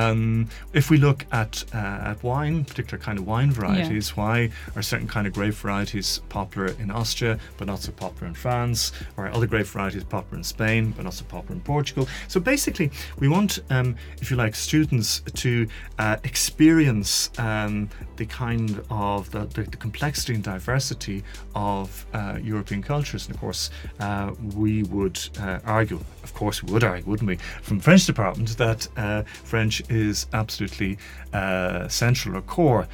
um, 0.03 0.49
if 0.73 0.91
we 0.91 0.97
look 0.99 1.27
at 1.33 1.65
at 1.75 2.23
wine, 2.23 2.65
particular 2.65 3.03
kind 3.03 3.19
of 3.19 3.27
wine 3.27 3.51
varieties, 3.53 4.11
yeah. 4.11 4.23
why 4.23 4.51
are 4.77 4.83
certain 4.83 5.09
kind 5.09 5.27
of 5.27 5.33
grape 5.33 5.55
varieties 5.55 6.21
popular 6.29 6.69
in 6.79 6.91
Austria 6.91 7.39
but 7.57 7.67
not 7.67 7.81
so 7.81 7.93
popular 7.93 8.27
in 8.29 8.35
France, 8.35 8.93
or 9.17 9.29
other 9.29 9.47
grape 9.47 9.67
varieties 9.67 10.05
popular 10.05 10.39
in 10.39 10.45
Spain 10.45 10.93
but 10.97 11.05
not 11.05 11.15
so 11.15 11.25
popular 11.25 11.55
in 11.55 11.63
Portugal? 11.63 12.09
So 12.29 12.41
basically, 12.41 12.91
we 13.19 13.29
want, 13.29 13.61
um, 13.71 13.97
if 14.21 14.31
you 14.31 14.37
like, 14.37 14.55
students 14.55 14.83
students 14.83 15.21
to 15.35 15.67
uh, 15.99 16.17
experience 16.25 17.31
um, 17.39 17.89
the 18.17 18.27
kind 18.27 18.83
of 18.91 19.31
the, 19.31 19.41
the, 19.47 19.63
the, 19.63 19.77
complexity 19.77 20.35
and 20.35 20.45
diversity 20.45 21.23
of 21.55 22.07
uh, 22.13 22.39
European 22.43 22.83
cultures. 22.83 23.27
And 23.27 23.35
of 23.35 23.41
course, 23.41 23.71
uh, 24.01 24.33
we 24.55 24.83
would 24.85 25.19
uh, 25.41 25.61
argue, 25.65 26.01
of 26.23 26.35
course, 26.35 26.63
we 26.63 26.73
would 26.73 26.85
argue, 26.85 27.09
wouldn't 27.09 27.29
we, 27.29 27.37
from 27.63 27.81
French 27.81 28.07
department, 28.07 28.57
that 28.59 28.89
uh, 28.97 29.23
French 29.45 29.83
is 29.93 30.27
absolutely 30.33 30.99
uh, 31.33 31.89
central 31.89 32.37
or 32.37 32.43
core 32.43 32.89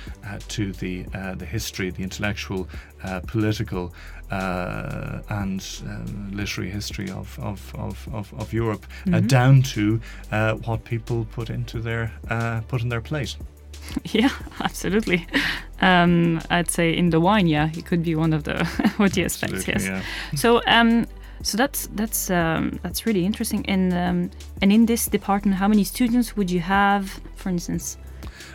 to 0.49 0.73
the 0.73 1.03
the 1.37 1.47
history, 1.47 1.91
the 1.91 2.03
intellectual, 2.03 2.69
political. 3.27 3.93
Uh, 4.31 5.23
and 5.31 5.81
uh, 5.89 6.37
literary 6.37 6.69
history 6.71 7.09
of, 7.11 7.39
of, 7.39 7.75
of, 7.77 8.07
of, 8.13 8.31
of 8.35 8.53
Europe, 8.53 8.85
uh, 9.07 9.13
mm-hmm. 9.13 9.27
down 9.27 9.63
to 9.63 9.99
what 10.67 10.85
people 10.85 11.27
put 11.33 11.49
into 11.49 11.81
their 11.81 12.13
put 12.69 12.83
in 12.83 12.91
their 12.91 13.01
plate. 13.01 13.37
Yeah, 14.13 14.31
absolutely. 14.61 15.27
Um, 15.81 16.41
I'd 16.51 16.71
say 16.71 16.97
in 16.97 17.11
the 17.11 17.21
wine, 17.21 17.47
yeah, 17.47 17.71
it 17.75 17.87
could 17.87 18.03
be 18.03 18.15
one 18.15 18.33
of 18.33 18.45
the 18.45 18.65
what 18.97 19.17
you 19.17 19.25
expect. 19.25 19.69
Yes. 19.69 19.85
Yeah. 19.85 20.03
So, 20.35 20.61
um, 20.67 21.07
so 21.43 21.57
that's 21.57 21.89
that's 21.95 22.31
um, 22.31 22.79
that's 22.83 23.07
really 23.07 23.25
interesting. 23.25 23.65
And 23.69 23.93
um, 23.93 24.31
and 24.63 24.73
in 24.73 24.87
this 24.87 25.07
department, 25.07 25.57
how 25.59 25.69
many 25.69 25.85
students 25.85 26.37
would 26.37 26.51
you 26.51 26.61
have, 26.61 27.21
for 27.37 27.49
instance? 27.49 27.99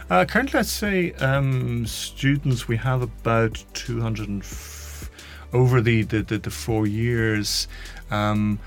Uh, 0.10 0.26
currently, 0.26 0.60
I'd 0.60 0.66
say 0.66 1.14
um, 1.14 1.86
students 1.86 2.68
we 2.68 2.78
have 2.78 3.02
about 3.02 3.64
two 3.74 4.02
hundred 4.02 4.30
and 4.30 4.44
over 5.54 5.82
the, 5.82 6.02
the, 6.02 6.24
the, 6.24 6.40
the 6.40 6.50
four 6.50 6.88
years, 6.88 7.68
um, 8.10 8.60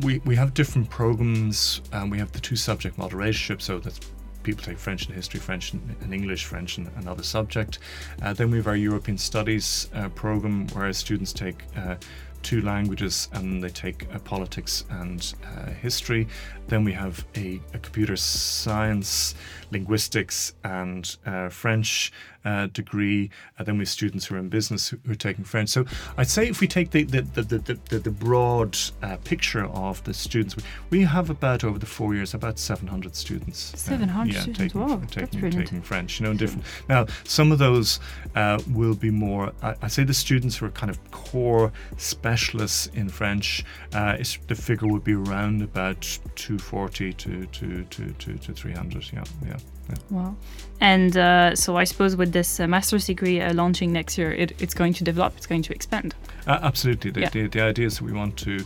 we, 0.00 0.18
we 0.26 0.36
have 0.36 0.52
different 0.52 0.90
programs. 0.90 1.80
Um, 1.92 2.10
we 2.10 2.18
have 2.18 2.32
the 2.32 2.40
two 2.40 2.56
subject 2.56 2.98
model 2.98 3.18
relationship, 3.18 3.62
so 3.62 3.78
that's 3.78 4.00
people 4.42 4.62
take 4.62 4.78
French 4.78 5.06
and 5.06 5.14
history, 5.14 5.40
French 5.40 5.72
and, 5.72 6.14
English, 6.14 6.44
French 6.44 6.78
and 6.78 6.88
another 6.98 7.22
subject. 7.22 7.78
Uh, 8.22 8.32
then 8.32 8.50
we 8.50 8.58
have 8.58 8.66
our 8.68 8.76
European 8.76 9.18
Studies 9.18 9.88
uh, 9.94 10.08
program, 10.10 10.68
where 10.68 10.92
students 10.92 11.32
take 11.32 11.64
uh, 11.76 11.96
two 12.42 12.62
languages 12.62 13.28
and 13.32 13.62
they 13.62 13.68
take 13.68 14.06
uh, 14.14 14.18
politics 14.20 14.84
and 14.90 15.34
uh, 15.44 15.70
history. 15.70 16.26
Then 16.68 16.84
we 16.84 16.92
have 16.92 17.24
a, 17.36 17.60
a 17.74 17.78
computer 17.78 18.16
science, 18.16 19.34
linguistics, 19.70 20.54
and 20.64 21.16
uh, 21.26 21.48
French 21.48 22.12
uh, 22.46 22.68
degree. 22.68 23.28
Uh, 23.58 23.64
then 23.64 23.76
we 23.76 23.82
have 23.82 23.88
students 23.88 24.26
who 24.26 24.36
are 24.36 24.38
in 24.38 24.48
business 24.48 24.88
who, 24.88 24.98
are 25.10 25.16
taking 25.16 25.44
French. 25.44 25.68
So 25.68 25.84
I'd 26.16 26.28
say 26.28 26.46
if 26.46 26.60
we 26.60 26.68
take 26.68 26.92
the 26.92 27.02
the, 27.02 27.22
the, 27.22 27.42
the, 27.42 27.78
the, 27.88 27.98
the 27.98 28.10
broad 28.10 28.78
uh, 29.02 29.16
picture 29.24 29.64
of 29.64 30.02
the 30.04 30.14
students, 30.14 30.54
we 30.90 31.02
have 31.02 31.28
about 31.28 31.64
over 31.64 31.78
the 31.78 31.86
four 31.86 32.14
years 32.14 32.34
about 32.34 32.58
700 32.58 33.16
students. 33.16 33.74
Uh, 33.74 33.78
700 33.78 34.32
yeah, 34.32 34.40
students. 34.40 34.58
Taking, 34.58 34.80
wow, 34.80 35.02
taking, 35.10 35.40
that's 35.40 35.56
taking 35.56 35.82
French. 35.82 36.20
You 36.20 36.26
know, 36.26 36.34
different. 36.34 36.64
Now 36.88 37.06
some 37.24 37.50
of 37.50 37.58
those 37.58 37.98
uh, 38.36 38.60
will 38.72 38.94
be 38.94 39.10
more. 39.10 39.52
I, 39.62 39.74
I, 39.82 39.88
say 39.88 40.04
the 40.04 40.14
students 40.14 40.56
who 40.56 40.66
are 40.66 40.70
kind 40.70 40.90
of 40.90 41.10
core 41.10 41.72
specialists 41.96 42.86
in 42.94 43.08
French. 43.08 43.64
the 43.90 44.54
figure 44.54 44.86
would 44.86 45.04
be 45.04 45.14
around 45.14 45.62
about 45.62 46.02
240 46.36 47.12
to, 47.12 47.46
to, 47.46 47.84
to, 47.84 48.10
to, 48.12 48.38
to 48.38 48.52
300. 48.52 49.12
Yeah, 49.12 49.24
yeah. 49.44 49.56
Yeah. 49.88 49.96
Wow. 50.10 50.36
And 50.80 51.16
uh, 51.16 51.54
so 51.54 51.76
I 51.76 51.84
suppose 51.84 52.16
with 52.16 52.32
this 52.32 52.60
uh, 52.60 52.66
master's 52.66 53.06
degree 53.06 53.40
uh, 53.40 53.54
launching 53.54 53.92
next 53.92 54.18
year, 54.18 54.32
it, 54.32 54.60
it's 54.60 54.74
going 54.74 54.92
to 54.94 55.04
develop, 55.04 55.34
it's 55.36 55.46
going 55.46 55.62
to 55.62 55.74
expand. 55.74 56.14
Uh, 56.46 56.58
absolutely. 56.62 57.10
The, 57.10 57.20
yeah. 57.20 57.30
the, 57.30 57.46
the 57.48 57.60
idea 57.62 57.86
is 57.86 57.98
that 57.98 58.04
we 58.04 58.12
want 58.12 58.36
to 58.38 58.64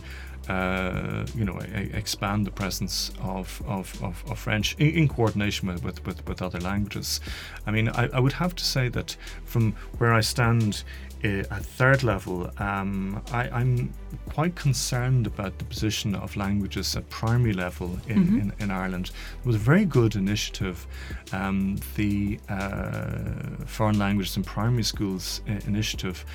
uh, 0.49 1.25
you 1.35 1.45
know, 1.45 1.59
expand 1.93 2.45
the 2.45 2.51
presence 2.51 3.11
of, 3.21 3.61
of, 3.67 4.03
of, 4.03 4.23
of 4.29 4.39
French 4.39 4.75
in, 4.79 4.89
in, 4.89 5.07
coordination 5.07 5.67
with, 5.67 5.83
with, 5.83 6.05
with, 6.05 6.27
with, 6.27 6.41
other 6.41 6.59
languages. 6.59 7.21
I 7.67 7.71
mean, 7.71 7.89
I, 7.89 8.07
I, 8.07 8.19
would 8.19 8.33
have 8.33 8.55
to 8.55 8.63
say 8.63 8.89
that 8.89 9.15
from 9.45 9.73
where 9.99 10.13
I 10.13 10.21
stand 10.21 10.83
at 11.23 11.63
third 11.63 12.03
level, 12.03 12.49
um, 12.57 13.21
I, 13.31 13.61
am 13.61 13.93
quite 14.29 14.55
concerned 14.55 15.27
about 15.27 15.57
the 15.57 15.65
position 15.65 16.15
of 16.15 16.35
languages 16.35 16.95
at 16.95 17.09
primary 17.09 17.53
level 17.53 17.97
in, 18.07 18.25
mm-hmm. 18.25 18.39
in, 18.39 18.53
in, 18.59 18.71
Ireland. 18.71 19.11
It 19.39 19.45
was 19.45 19.55
a 19.55 19.59
very 19.59 19.85
good 19.85 20.15
initiative, 20.15 20.87
um, 21.31 21.77
the 21.95 22.39
uh, 22.49 23.65
Foreign 23.65 23.99
Languages 23.99 24.37
in 24.37 24.43
Primary 24.43 24.83
Schools 24.83 25.41
uh, 25.49 25.53
initiative, 25.65 26.25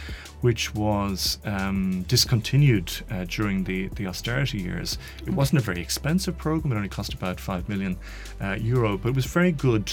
which 0.40 0.74
was 0.74 1.38
um, 1.44 2.02
discontinued 2.02 2.92
uh, 3.10 3.24
during 3.24 3.64
the, 3.64 3.88
the 3.88 4.06
austerity 4.06 4.58
years. 4.58 4.98
It 5.26 5.32
wasn't 5.32 5.60
a 5.60 5.64
very 5.64 5.80
expensive 5.80 6.36
program, 6.36 6.72
it 6.72 6.76
only 6.76 6.88
cost 6.88 7.14
about 7.14 7.40
5 7.40 7.68
million 7.68 7.96
uh, 8.40 8.56
euro, 8.60 8.98
but 8.98 9.10
it 9.10 9.14
was 9.14 9.26
very 9.26 9.52
good 9.52 9.92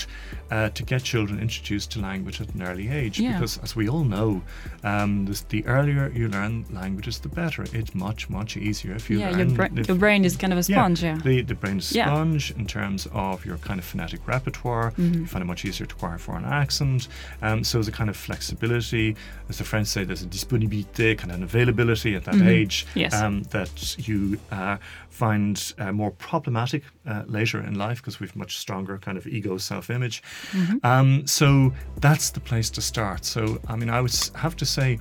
uh, 0.51 0.69
to 0.69 0.83
get 0.83 1.03
children 1.03 1.39
introduced 1.39 1.91
to 1.91 1.99
language 1.99 2.41
at 2.41 2.53
an 2.53 2.61
early 2.61 2.89
age 2.89 3.19
yeah. 3.19 3.33
because, 3.33 3.57
as 3.59 3.75
we 3.75 3.87
all 3.87 4.03
know, 4.03 4.41
um, 4.83 5.25
this, 5.25 5.41
the 5.41 5.65
earlier 5.65 6.11
you 6.13 6.27
learn 6.27 6.65
languages, 6.71 7.19
the 7.19 7.29
better. 7.29 7.63
It's 7.73 7.95
much, 7.95 8.29
much 8.29 8.55
easier 8.57 8.93
if 8.93 9.09
you 9.09 9.19
yeah, 9.19 9.31
learn. 9.31 9.49
Your, 9.49 9.57
bra- 9.57 9.83
your 9.87 9.97
brain 9.97 10.25
is 10.25 10.37
kind 10.37 10.53
of 10.53 10.59
a 10.59 10.63
sponge, 10.63 11.03
yeah. 11.03 11.15
yeah. 11.15 11.21
The, 11.21 11.41
the 11.41 11.55
brain 11.55 11.77
is 11.79 11.91
a 11.91 11.93
sponge 11.95 12.51
in 12.51 12.65
terms 12.67 13.07
of 13.11 13.45
your 13.45 13.57
kind 13.57 13.79
of 13.79 13.85
phonetic 13.85 14.27
repertoire. 14.27 14.91
Mm-hmm. 14.91 15.21
You 15.21 15.27
find 15.27 15.41
it 15.43 15.45
much 15.45 15.65
easier 15.65 15.87
to 15.87 15.95
acquire 15.95 16.17
foreign 16.17 16.45
accent. 16.45 17.07
Um, 17.41 17.63
so 17.63 17.77
there's 17.77 17.87
a 17.87 17.91
kind 17.91 18.09
of 18.09 18.17
flexibility. 18.17 19.15
As 19.49 19.57
the 19.57 19.63
French 19.63 19.87
say, 19.87 20.03
there's 20.03 20.23
a 20.23 20.27
disponibilité, 20.27 21.17
kind 21.17 21.31
of 21.31 21.37
an 21.37 21.43
availability 21.43 22.15
at 22.15 22.25
that 22.25 22.35
mm-hmm. 22.35 22.47
age 22.47 22.85
yes. 22.95 23.13
um, 23.13 23.43
that 23.43 23.97
you 24.07 24.39
uh, 24.51 24.77
find 25.09 25.73
uh, 25.77 25.91
more 25.91 26.11
problematic 26.11 26.83
uh, 27.05 27.23
later 27.27 27.59
in 27.61 27.75
life 27.75 28.01
because 28.01 28.19
we've 28.19 28.35
much 28.35 28.57
stronger 28.57 28.97
kind 28.97 29.17
of 29.17 29.27
ego 29.27 29.57
self-image. 29.57 30.23
Mm-hmm. 30.51 30.77
Um, 30.83 31.27
so 31.27 31.73
that's 31.97 32.31
the 32.31 32.39
place 32.39 32.69
to 32.71 32.81
start. 32.81 33.25
So 33.25 33.59
I 33.67 33.75
mean, 33.75 33.89
I 33.89 34.01
would 34.01 34.13
have 34.35 34.55
to 34.57 34.65
say 34.65 34.99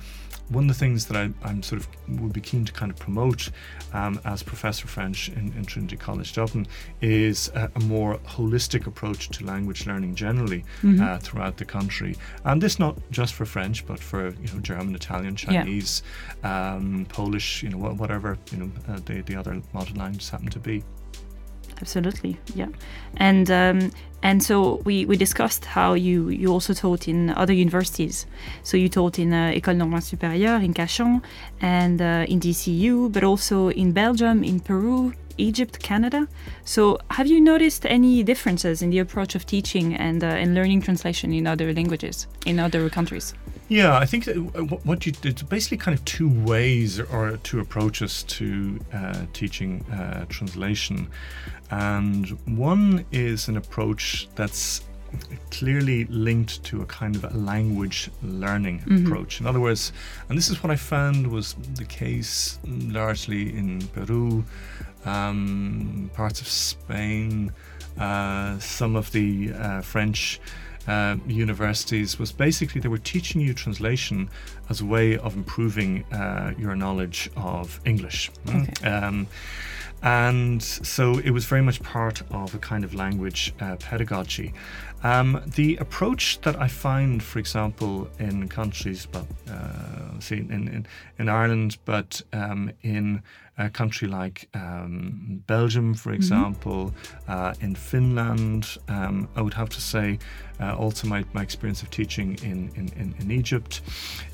one 0.49 0.65
of 0.65 0.67
the 0.67 0.73
things 0.73 1.05
that 1.07 1.17
I, 1.17 1.49
am 1.49 1.63
sort 1.63 1.81
of 1.81 1.87
would 2.21 2.33
be 2.33 2.41
keen 2.41 2.65
to 2.65 2.71
kind 2.71 2.91
of 2.91 2.97
promote 2.97 3.49
um, 3.93 4.19
as 4.25 4.43
Professor 4.43 4.87
French 4.87 5.29
in, 5.29 5.53
in, 5.53 5.65
Trinity 5.65 5.95
College 5.95 6.33
Dublin 6.33 6.67
is 7.01 7.49
a, 7.55 7.71
a, 7.75 7.79
more 7.79 8.17
holistic 8.19 8.85
approach 8.85 9.29
to 9.29 9.45
language 9.45 9.87
learning 9.87 10.15
generally 10.15 10.65
mm-hmm. 10.81 11.01
uh, 11.01 11.17
throughout 11.19 11.57
the 11.57 11.65
country. 11.65 12.15
And 12.43 12.61
this 12.61 12.79
not 12.79 12.97
just 13.11 13.33
for 13.33 13.45
French, 13.45 13.85
but 13.85 13.99
for 13.99 14.29
you 14.29 14.47
know 14.53 14.59
German, 14.59 14.95
Italian, 14.95 15.35
Chinese, 15.35 16.03
yeah. 16.43 16.75
um, 16.75 17.05
Polish, 17.09 17.63
you 17.63 17.69
know 17.69 17.77
whatever 17.77 18.37
you 18.51 18.57
know 18.57 18.71
uh, 18.87 18.99
the 19.05 19.21
the 19.21 19.35
other 19.35 19.61
modern 19.73 19.95
languages 19.95 20.29
happen 20.29 20.49
to 20.49 20.59
be. 20.59 20.83
Absolutely 21.81 22.39
yeah 22.55 22.67
and 23.17 23.49
um, 23.51 23.91
and 24.23 24.41
so 24.41 24.75
we, 24.85 25.05
we 25.05 25.17
discussed 25.17 25.65
how 25.65 25.93
you, 25.93 26.29
you 26.29 26.47
also 26.47 26.73
taught 26.73 27.09
in 27.09 27.29
other 27.31 27.51
universities. 27.51 28.25
So 28.63 28.77
you 28.77 28.87
taught 28.87 29.19
in 29.19 29.33
uh, 29.33 29.51
École 29.53 29.75
Normale 29.75 29.99
Supérieure 29.99 30.63
in 30.63 30.73
Cachan 30.73 31.21
and 31.59 32.01
uh, 32.01 32.25
in 32.29 32.39
DCU, 32.39 33.11
but 33.11 33.25
also 33.25 33.67
in 33.69 33.91
Belgium, 33.91 34.45
in 34.45 34.61
Peru, 34.61 35.13
Egypt, 35.37 35.79
Canada. 35.79 36.27
So 36.63 36.99
have 37.11 37.27
you 37.27 37.41
noticed 37.41 37.85
any 37.85 38.23
differences 38.23 38.81
in 38.81 38.91
the 38.91 38.99
approach 38.99 39.35
of 39.35 39.45
teaching 39.45 39.93
and, 39.93 40.23
uh, 40.23 40.27
and 40.27 40.55
learning 40.55 40.83
translation 40.83 41.33
in 41.33 41.45
other 41.45 41.73
languages, 41.73 42.27
in 42.45 42.59
other 42.59 42.89
countries? 42.89 43.33
Yeah, 43.73 43.97
I 43.97 44.05
think 44.05 44.27
what 44.83 45.03
you 45.07 45.13
it's 45.23 45.41
basically 45.41 45.77
kind 45.77 45.97
of 45.97 46.05
two 46.05 46.29
ways 46.29 46.99
or 46.99 47.37
two 47.37 47.59
approaches 47.59 48.21
to 48.37 48.79
uh, 48.93 49.25
teaching 49.33 49.83
uh, 49.91 50.25
translation, 50.29 51.07
and 51.71 52.29
one 52.45 53.03
is 53.11 53.47
an 53.47 53.57
approach 53.57 54.27
that's 54.35 54.83
clearly 55.49 56.05
linked 56.05 56.63
to 56.65 56.83
a 56.83 56.85
kind 56.85 57.15
of 57.15 57.23
a 57.23 57.35
language 57.35 58.11
learning 58.21 58.81
mm-hmm. 58.81 59.07
approach. 59.07 59.39
In 59.41 59.47
other 59.47 59.59
words, 59.59 59.91
and 60.29 60.37
this 60.37 60.51
is 60.51 60.61
what 60.61 60.69
I 60.69 60.75
found 60.75 61.25
was 61.25 61.55
the 61.73 61.85
case 61.85 62.59
largely 62.67 63.57
in 63.57 63.87
Peru, 63.87 64.45
um, 65.03 66.11
parts 66.13 66.41
of 66.41 66.47
Spain, 66.47 67.51
uh, 67.97 68.59
some 68.59 68.95
of 68.95 69.11
the 69.13 69.51
uh, 69.53 69.81
French 69.81 70.39
uh, 70.87 71.17
universities 71.27 72.19
was 72.19 72.31
basically 72.31 72.81
they 72.81 72.89
were 72.89 72.97
teaching 72.97 73.41
you 73.41 73.53
translation 73.53 74.29
as 74.69 74.81
a 74.81 74.85
way 74.85 75.17
of 75.17 75.35
improving 75.35 76.03
uh, 76.11 76.53
your 76.57 76.75
knowledge 76.75 77.29
of 77.35 77.79
English. 77.85 78.31
Okay. 78.47 78.89
Um, 78.89 79.27
and 80.03 80.61
so 80.61 81.17
it 81.19 81.31
was 81.31 81.45
very 81.45 81.61
much 81.61 81.81
part 81.81 82.21
of 82.29 82.53
a 82.53 82.57
kind 82.57 82.83
of 82.83 82.93
language 82.93 83.53
uh, 83.61 83.77
pedagogy. 83.77 84.53
Um, 85.01 85.41
the 85.45 85.77
approach 85.77 86.41
that 86.41 86.61
I 86.61 86.67
find, 86.67 87.23
for 87.23 87.39
example, 87.39 88.09
in 88.19 88.49
countries, 88.49 89.05
but 89.05 89.25
uh, 89.49 90.19
see 90.19 90.37
in, 90.37 90.51
in, 90.51 90.87
in 91.19 91.29
Ireland, 91.29 91.77
but 91.85 92.21
um, 92.33 92.71
in 92.81 93.21
a 93.57 93.69
country 93.69 94.07
like 94.07 94.49
um, 94.53 95.43
Belgium, 95.47 95.93
for 95.93 96.09
mm-hmm. 96.09 96.15
example, 96.15 96.93
mm-hmm. 97.27 97.31
uh, 97.31 97.53
in 97.61 97.75
Finland, 97.75 98.77
um, 98.89 99.27
I 99.35 99.41
would 99.41 99.53
have 99.53 99.69
to 99.69 99.81
say 99.81 100.19
uh, 100.59 100.75
also 100.75 101.07
my, 101.07 101.23
my 101.33 101.41
experience 101.41 101.83
of 101.83 101.89
teaching 101.89 102.37
in, 102.43 102.71
in, 102.75 102.91
in, 102.95 103.15
in 103.19 103.31
Egypt 103.31 103.81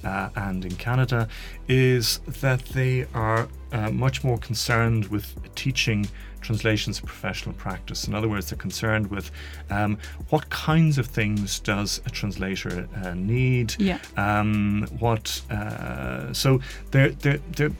uh, 0.03 0.29
and 0.35 0.65
in 0.65 0.75
Canada 0.75 1.27
is 1.67 2.19
that 2.41 2.63
they 2.65 3.05
are 3.13 3.47
uh, 3.71 3.89
much 3.91 4.23
more 4.23 4.37
concerned 4.37 5.07
with 5.07 5.35
teaching 5.55 6.07
translations 6.41 6.99
of 6.99 7.05
professional 7.05 7.53
practice. 7.55 8.07
In 8.07 8.15
other 8.15 8.27
words, 8.27 8.49
they're 8.49 8.57
concerned 8.57 9.07
with 9.07 9.31
um, 9.69 9.97
what 10.29 10.49
kinds 10.49 10.97
of 10.97 11.07
things 11.07 11.59
does 11.59 12.01
a 12.05 12.09
translator 12.09 12.87
uh, 13.03 13.13
need. 13.13 13.75
Yeah. 13.77 13.99
Um, 14.17 14.87
what 14.99 15.41
uh, 15.49 16.33
so 16.33 16.61
they're 16.91 17.09
they're 17.09 17.41
they're 17.55 17.71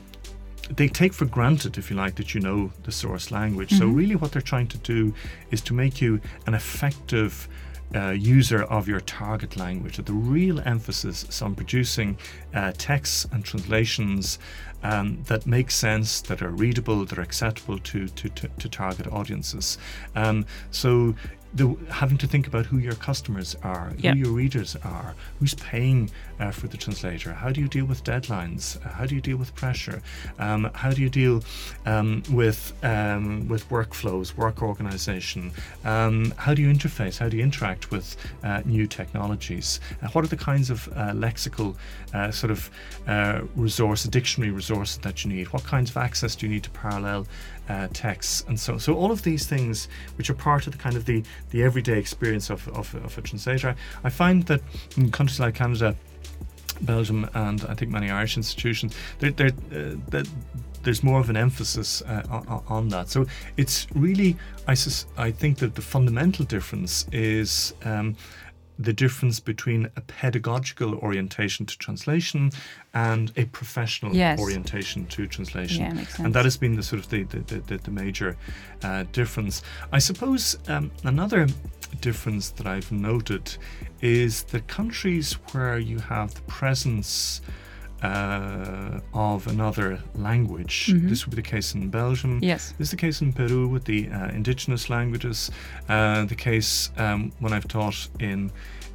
they 0.70 0.88
take 0.88 1.12
for 1.12 1.24
granted, 1.24 1.78
if 1.78 1.90
you 1.90 1.96
like, 1.96 2.14
that 2.16 2.34
you 2.34 2.40
know 2.40 2.72
the 2.84 2.92
source 2.92 3.30
language. 3.30 3.70
Mm-hmm. 3.70 3.78
So, 3.78 3.86
really, 3.88 4.14
what 4.14 4.32
they're 4.32 4.42
trying 4.42 4.68
to 4.68 4.78
do 4.78 5.12
is 5.50 5.60
to 5.62 5.74
make 5.74 6.00
you 6.00 6.20
an 6.46 6.54
effective 6.54 7.48
uh, 7.94 8.10
user 8.10 8.62
of 8.62 8.86
your 8.86 9.00
target 9.00 9.56
language. 9.56 9.96
The 9.96 10.12
real 10.12 10.60
emphasis 10.60 11.24
is 11.24 11.42
on 11.42 11.54
producing 11.54 12.18
uh, 12.54 12.72
texts 12.78 13.26
and 13.32 13.44
translations 13.44 14.38
um, 14.82 15.22
that 15.26 15.46
make 15.46 15.70
sense, 15.70 16.20
that 16.22 16.40
are 16.40 16.50
readable, 16.50 17.04
that 17.04 17.18
are 17.18 17.22
acceptable 17.22 17.78
to 17.78 18.06
to, 18.08 18.28
to, 18.28 18.48
to 18.48 18.68
target 18.68 19.06
audiences. 19.08 19.76
Um, 20.14 20.46
so 20.70 21.14
the, 21.54 21.76
having 21.90 22.16
to 22.18 22.26
think 22.26 22.46
about 22.46 22.66
who 22.66 22.78
your 22.78 22.94
customers 22.94 23.56
are, 23.62 23.92
yep. 23.98 24.14
who 24.14 24.20
your 24.20 24.32
readers 24.32 24.76
are, 24.84 25.14
who's 25.38 25.54
paying 25.54 26.10
uh, 26.38 26.50
for 26.50 26.68
the 26.68 26.76
translator, 26.76 27.32
how 27.32 27.50
do 27.50 27.60
you 27.60 27.68
deal 27.68 27.84
with 27.84 28.04
deadlines, 28.04 28.84
uh, 28.84 28.90
how 28.90 29.04
do 29.04 29.14
you 29.14 29.20
deal 29.20 29.36
with 29.36 29.54
pressure, 29.54 30.00
um, 30.38 30.70
how 30.74 30.90
do 30.90 31.02
you 31.02 31.08
deal 31.08 31.42
um, 31.86 32.22
with 32.30 32.72
um, 32.84 33.48
with 33.48 33.68
workflows, 33.68 34.36
work 34.36 34.62
organization, 34.62 35.50
um, 35.84 36.32
how 36.36 36.54
do 36.54 36.62
you 36.62 36.72
interface, 36.72 37.18
how 37.18 37.28
do 37.28 37.36
you 37.36 37.42
interact 37.42 37.90
with 37.90 38.16
uh, 38.44 38.62
new 38.64 38.86
technologies, 38.86 39.80
uh, 40.02 40.08
what 40.08 40.24
are 40.24 40.28
the 40.28 40.36
kinds 40.36 40.70
of 40.70 40.88
uh, 40.88 41.10
lexical 41.10 41.76
uh, 42.14 42.30
sort 42.30 42.50
of 42.50 42.70
resource, 43.56 44.04
dictionary 44.04 44.52
resources 44.52 44.98
that 44.98 45.24
you 45.24 45.32
need, 45.32 45.48
what 45.48 45.64
kinds 45.64 45.90
of 45.90 45.96
access 45.96 46.36
do 46.36 46.46
you 46.46 46.52
need 46.52 46.62
to 46.62 46.70
parallel 46.70 47.26
uh, 47.70 47.88
texts 47.92 48.44
and 48.48 48.58
so 48.58 48.78
so 48.78 48.94
all 48.94 49.12
of 49.12 49.22
these 49.22 49.46
things 49.46 49.88
which 50.16 50.28
are 50.30 50.34
part 50.34 50.66
of 50.66 50.72
the 50.72 50.78
kind 50.78 50.96
of 50.96 51.04
the 51.04 51.22
the 51.50 51.62
everyday 51.62 51.98
experience 51.98 52.50
of, 52.50 52.66
of, 52.68 52.94
of 53.06 53.16
a 53.16 53.22
translator 53.22 53.76
I 54.02 54.10
find 54.10 54.44
that 54.46 54.60
in 54.96 55.10
countries 55.10 55.38
like 55.38 55.54
Canada 55.54 55.94
Belgium 56.82 57.28
and 57.34 57.64
I 57.68 57.74
think 57.74 57.90
many 57.92 58.10
Irish 58.10 58.36
institutions 58.36 58.94
they're, 59.20 59.30
they're, 59.30 59.52
uh, 59.72 60.24
there's 60.82 61.02
more 61.02 61.20
of 61.20 61.28
an 61.30 61.36
emphasis 61.36 62.02
uh, 62.02 62.22
on, 62.30 62.64
on, 62.68 62.88
that. 62.88 63.10
So 63.10 63.26
it's 63.56 63.86
really, 63.94 64.36
I, 64.66 64.74
sus- 64.74 65.06
I 65.16 65.30
think 65.30 65.58
that 65.58 65.74
the 65.74 65.82
fundamental 65.82 66.46
difference 66.46 67.06
is 67.12 67.74
um, 67.84 68.16
the 68.80 68.94
difference 68.94 69.40
between 69.40 69.90
a 69.94 70.00
pedagogical 70.00 70.94
orientation 70.96 71.66
to 71.66 71.76
translation 71.76 72.50
and 72.94 73.30
a 73.36 73.44
professional 73.44 74.16
yes. 74.16 74.40
orientation 74.40 75.06
to 75.06 75.26
translation. 75.26 75.82
Yeah, 75.82 75.92
makes 75.92 76.16
sense. 76.16 76.24
And 76.24 76.34
that 76.34 76.44
has 76.44 76.56
been 76.56 76.76
the 76.76 76.82
sort 76.82 77.02
of 77.02 77.10
the, 77.10 77.24
the, 77.24 77.60
the, 77.60 77.76
the 77.76 77.90
major 77.90 78.38
uh, 78.82 79.04
difference. 79.12 79.62
I 79.92 79.98
suppose 79.98 80.56
um, 80.68 80.90
another 81.04 81.46
difference 82.00 82.50
that 82.50 82.66
I've 82.66 82.90
noted 82.90 83.54
is 84.00 84.44
the 84.44 84.60
countries 84.60 85.34
where 85.52 85.78
you 85.78 85.98
have 85.98 86.34
the 86.34 86.42
presence 86.42 87.42
uh, 88.02 89.00
of 89.14 89.46
another 89.46 90.00
language. 90.14 90.88
Mm-hmm. 90.88 91.08
This 91.08 91.26
would 91.26 91.36
be 91.36 91.42
the 91.42 91.48
case 91.48 91.74
in 91.74 91.90
Belgium. 91.90 92.40
Yes. 92.42 92.72
This 92.78 92.88
is 92.88 92.90
the 92.90 92.96
case 92.96 93.20
in 93.20 93.32
Peru 93.32 93.68
with 93.68 93.84
the 93.84 94.08
uh, 94.08 94.28
indigenous 94.28 94.88
languages. 94.88 95.50
Uh, 95.88 96.24
the 96.24 96.34
case 96.34 96.90
um, 96.96 97.32
when 97.40 97.52
I've 97.52 97.68
taught 97.68 98.08
in 98.18 98.50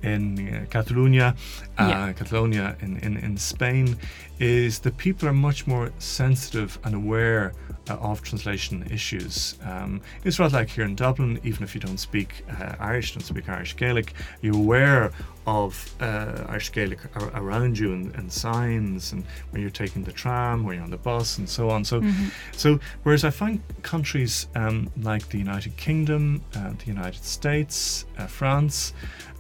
in 0.06 0.24
uh, 0.38 0.66
Catalonia, 0.70 1.36
uh, 1.78 1.88
yeah. 1.90 2.14
Catalonia 2.14 2.76
in, 2.82 2.98
in, 3.00 3.18
in 3.18 3.38
Spain, 3.38 3.98
is 4.40 4.80
that 4.80 4.98
people 4.98 5.28
are 5.28 5.34
much 5.34 5.66
more 5.66 5.92
sensitive 6.00 6.78
and 6.84 6.94
aware 6.96 7.54
uh, 7.90 7.94
of 7.96 8.22
translation 8.22 8.86
issues. 8.92 9.58
Um, 9.64 10.02
it's 10.24 10.40
rather 10.40 10.58
like 10.58 10.70
here 10.70 10.86
in 10.86 10.96
Dublin, 10.96 11.40
even 11.44 11.64
if 11.64 11.74
you 11.76 11.82
don't 11.82 12.00
speak 12.00 12.44
uh, 12.50 12.76
Irish, 12.80 13.14
don't 13.14 13.24
speak 13.24 13.48
Irish 13.48 13.76
Gaelic, 13.76 14.14
you're 14.42 14.56
aware 14.56 15.12
of 15.48 15.96
uh, 16.02 16.46
Irish 16.50 16.72
Gaelic 16.72 17.00
ar- 17.16 17.32
around 17.36 17.78
you 17.78 17.94
and, 17.94 18.14
and, 18.16 18.32
signs, 18.32 19.12
and 19.14 19.24
when 19.52 19.62
you're 19.62 19.72
taking 19.72 20.04
the 20.04 20.12
tram, 20.12 20.64
when 20.64 20.76
you're 20.76 20.84
on 20.84 20.90
the 20.90 20.98
bus, 20.98 21.38
and 21.38 21.48
so 21.48 21.70
on. 21.70 21.86
So, 21.86 22.02
mm-hmm. 22.02 22.28
so 22.52 22.80
whereas 23.04 23.24
I 23.24 23.30
find 23.30 23.62
countries 23.84 24.48
um, 24.56 24.90
like 25.02 25.30
the 25.30 25.38
United 25.38 25.78
Kingdom, 25.78 26.42
uh, 26.56 26.72
the 26.78 26.86
United 26.88 27.24
States, 27.24 28.06
uh, 28.18 28.26
France, 28.26 28.94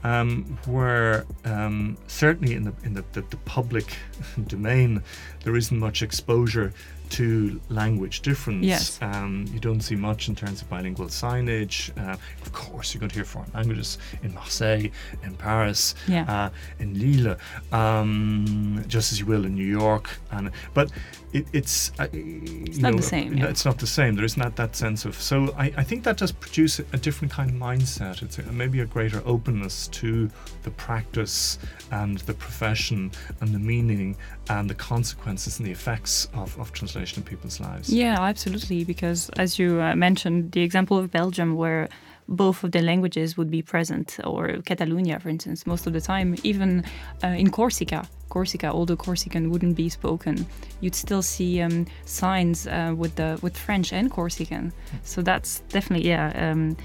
um, 0.06 0.60
where 0.68 1.26
um, 1.46 1.98
certainly 2.06 2.54
in 2.54 2.64
the 2.64 2.74
in 2.84 2.94
the, 2.94 3.04
the, 3.14 3.22
the 3.22 3.38
public 3.38 3.98
domain 4.48 5.02
there 5.44 5.56
isn't 5.56 5.80
much 5.80 6.04
exposure 6.04 6.72
to 7.10 7.60
language 7.70 8.22
difference. 8.22 8.66
Yes. 8.66 9.00
Um, 9.02 9.46
you 9.54 9.60
don't 9.60 9.82
see 9.82 9.96
much 9.96 10.30
in 10.30 10.36
terms 10.36 10.62
of 10.62 10.70
bilingual 10.70 11.08
signage. 11.08 11.92
Uh, 11.98 12.18
of 12.42 12.52
course, 12.54 12.94
you're 12.94 13.00
going 13.00 13.10
to 13.10 13.16
hear 13.16 13.26
foreign 13.26 13.52
languages 13.54 13.98
in 14.24 14.34
Marseille, 14.34 14.90
in 15.24 15.36
Paris, 15.36 15.96
yeah. 16.08 16.32
uh, 16.32 16.50
in 16.80 17.00
Lille, 17.00 17.38
um, 17.72 18.84
just 18.88 19.12
as 19.12 19.20
you 19.20 19.26
will 19.26 19.46
in 19.46 19.56
New 19.56 19.66
York. 19.66 20.10
And 20.32 20.52
but 20.74 20.92
it, 21.34 21.46
it's 21.54 21.92
uh, 22.00 22.08
it's 22.14 22.78
not 22.78 22.92
know, 22.92 22.98
the 22.98 23.04
same. 23.04 23.38
Yeah. 23.38 23.48
It's 23.48 23.66
not 23.66 23.78
the 23.78 23.88
same. 23.88 24.16
There 24.16 24.26
isn't 24.26 24.42
that, 24.42 24.56
that 24.56 24.76
sense 24.76 25.06
of. 25.06 25.16
So 25.16 25.54
I, 25.58 25.74
I 25.78 25.84
think 25.84 26.04
that 26.04 26.18
does 26.18 26.32
produce 26.32 26.80
a, 26.80 26.86
a 26.94 26.98
different 26.98 27.32
kind 27.32 27.50
of 27.50 27.56
mindset. 27.56 28.22
It's 28.22 28.38
a, 28.38 28.44
maybe 28.52 28.80
a 28.80 28.86
greater 28.86 29.22
openness 29.26 29.88
to 29.90 30.30
the 30.64 30.72
practice 30.72 31.60
and 31.92 32.18
the 32.20 32.34
profession 32.34 33.12
and 33.42 33.54
the 33.54 33.60
meaning 33.60 34.16
and 34.50 34.70
the 34.70 34.76
consequences 34.76 35.60
and 35.60 35.68
the 35.68 35.72
effects 35.72 36.28
of, 36.34 36.58
of 36.60 36.72
translation 36.72 37.24
in 37.24 37.28
people's 37.28 37.60
lives. 37.60 37.90
Yeah, 37.90 38.20
absolutely. 38.20 38.84
Because 38.84 39.30
as 39.38 39.58
you 39.58 39.82
uh, 39.82 39.96
mentioned, 39.96 40.52
the 40.52 40.62
example 40.62 40.98
of 40.98 41.12
Belgium, 41.12 41.56
where 41.56 41.90
both 42.28 42.64
of 42.64 42.72
the 42.72 42.82
languages 42.82 43.38
would 43.38 43.52
be 43.52 43.62
present, 43.62 44.20
or 44.24 44.58
Catalonia, 44.66 45.20
for 45.20 45.30
instance, 45.30 45.68
most 45.68 45.88
of 45.88 45.94
the 45.94 46.02
time, 46.02 46.36
even 46.44 46.84
uh, 47.24 47.28
in 47.28 47.52
Corsica. 47.52 48.08
Corsica, 48.30 48.68
although 48.68 48.96
Corsican 48.96 49.52
wouldn't 49.52 49.76
be 49.76 49.90
spoken, 49.90 50.46
you'd 50.82 50.96
still 50.96 51.22
see 51.22 51.62
um, 51.62 51.86
signs 52.06 52.68
uh, 52.68 52.94
with 52.98 53.16
the 53.16 53.38
with 53.42 53.56
French 53.58 53.94
and 53.94 54.10
Corsican. 54.10 54.74
So 55.04 55.22
that's 55.22 55.60
definitely 55.70 56.10
yeah, 56.10 56.32
um, 56.36 56.76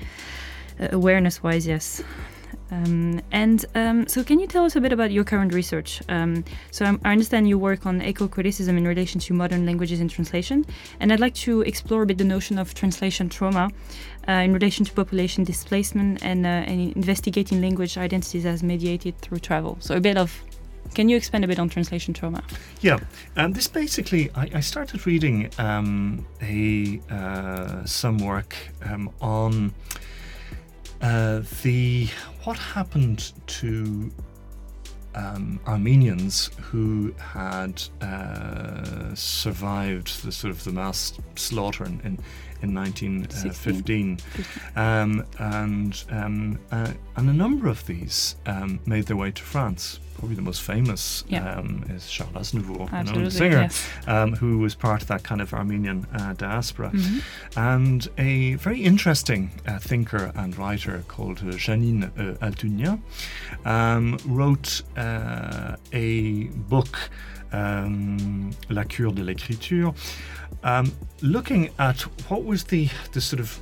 awareness-wise, 0.93 1.67
yes. 1.67 2.03
Um, 2.71 3.21
and 3.33 3.65
um, 3.75 4.07
so, 4.07 4.23
can 4.23 4.39
you 4.39 4.47
tell 4.47 4.65
us 4.65 4.77
a 4.77 4.81
bit 4.81 4.93
about 4.93 5.11
your 5.11 5.25
current 5.25 5.53
research? 5.53 6.03
Um, 6.09 6.45
so, 6.71 6.85
I'm, 6.85 7.01
i 7.05 7.13
understand 7.13 7.49
you 7.49 7.59
work 7.59 7.87
on 7.87 8.01
eco 8.01 8.29
criticism 8.29 8.77
in 8.77 8.87
relation 8.87 9.21
to 9.21 9.35
modern 9.35 9.67
languages 9.67 10.01
in 10.01 10.09
translation, 10.09 10.65
and 11.01 11.13
I'd 11.13 11.21
like 11.21 11.35
to 11.35 11.63
explore 11.63 12.03
a 12.03 12.07
bit 12.07 12.19
the 12.19 12.25
notion 12.25 12.59
of 12.59 12.75
translation 12.75 13.29
trauma 13.29 13.71
uh, 14.29 14.33
in 14.33 14.53
relation 14.53 14.85
to 14.85 14.93
population 14.93 15.45
displacement 15.45 16.25
and, 16.25 16.47
uh, 16.47 16.49
and 16.49 16.95
investigating 16.95 17.61
language 17.61 17.97
identities 17.99 18.47
as 18.47 18.63
mediated 18.63 19.19
through 19.19 19.39
travel. 19.39 19.77
So, 19.81 19.97
a 19.97 20.01
bit 20.01 20.17
of 20.17 20.43
can 20.95 21.09
you 21.09 21.17
expand 21.17 21.45
a 21.45 21.49
bit 21.49 21.59
on 21.59 21.69
translation 21.69 22.15
trauma? 22.15 22.43
Yeah, 22.81 22.99
um, 23.37 23.53
this 23.53 23.69
basically, 23.69 24.31
I, 24.35 24.51
I 24.55 24.61
started 24.61 25.07
reading 25.07 25.51
um, 25.59 26.27
a 26.43 27.01
uh, 27.11 27.85
some 27.85 28.19
work 28.19 28.57
um, 28.85 29.11
on 29.21 29.73
uh, 31.01 31.43
the 31.63 32.09
what 32.45 32.57
happened 32.57 33.33
to 33.47 34.11
um, 35.15 35.61
Armenians 35.67 36.51
who 36.61 37.13
had 37.19 37.83
uh, 38.01 39.15
survived 39.15 40.25
the 40.25 40.33
sort 40.33 40.51
of 40.51 40.63
the 40.65 40.73
mass 40.73 41.13
slaughter 41.35 41.85
in, 41.85 42.01
in, 42.05 42.19
in 42.63 42.75
1915, 42.75 44.19
um, 44.77 45.25
and 45.39 46.05
um, 46.11 46.59
uh, 46.71 46.93
and 47.17 47.29
a 47.29 47.33
number 47.33 47.69
of 47.69 47.87
these 47.87 48.37
um, 48.47 48.81
made 48.87 49.07
their 49.07 49.17
way 49.17 49.31
to 49.31 49.43
France 49.43 50.01
probably 50.21 50.37
the 50.37 50.43
most 50.43 50.61
famous 50.61 51.25
yeah. 51.29 51.55
um, 51.55 51.83
is 51.89 52.09
Charles 52.11 52.53
Aznavour, 52.53 52.91
the 53.25 53.31
singer, 53.31 53.63
yes. 53.63 53.89
um, 54.07 54.35
who 54.35 54.59
was 54.59 54.75
part 54.75 55.01
of 55.01 55.09
that 55.09 55.23
kind 55.23 55.41
of 55.41 55.55
Armenian 55.55 56.07
uh, 56.13 56.35
diaspora. 56.35 56.91
Mm-hmm. 56.91 57.59
And 57.59 58.07
a 58.19 58.55
very 58.57 58.83
interesting 58.83 59.51
uh, 59.67 59.79
thinker 59.79 60.31
and 60.35 60.57
writer 60.59 61.05
called 61.09 61.39
Janine 61.39 62.05
uh, 62.19 62.47
Altounian 62.47 63.01
um, 63.65 64.19
wrote 64.27 64.83
uh, 64.97 65.77
a 65.95 66.45
book, 66.69 66.99
um, 67.53 68.51
La 68.69 68.85
Cure 68.85 69.13
de 69.13 69.23
l'écriture, 69.23 69.95
um, 70.63 70.91
looking 71.23 71.71
at 71.79 72.03
what 72.29 72.45
was 72.45 72.65
the, 72.65 72.89
the 73.13 73.21
sort 73.21 73.41
of 73.41 73.61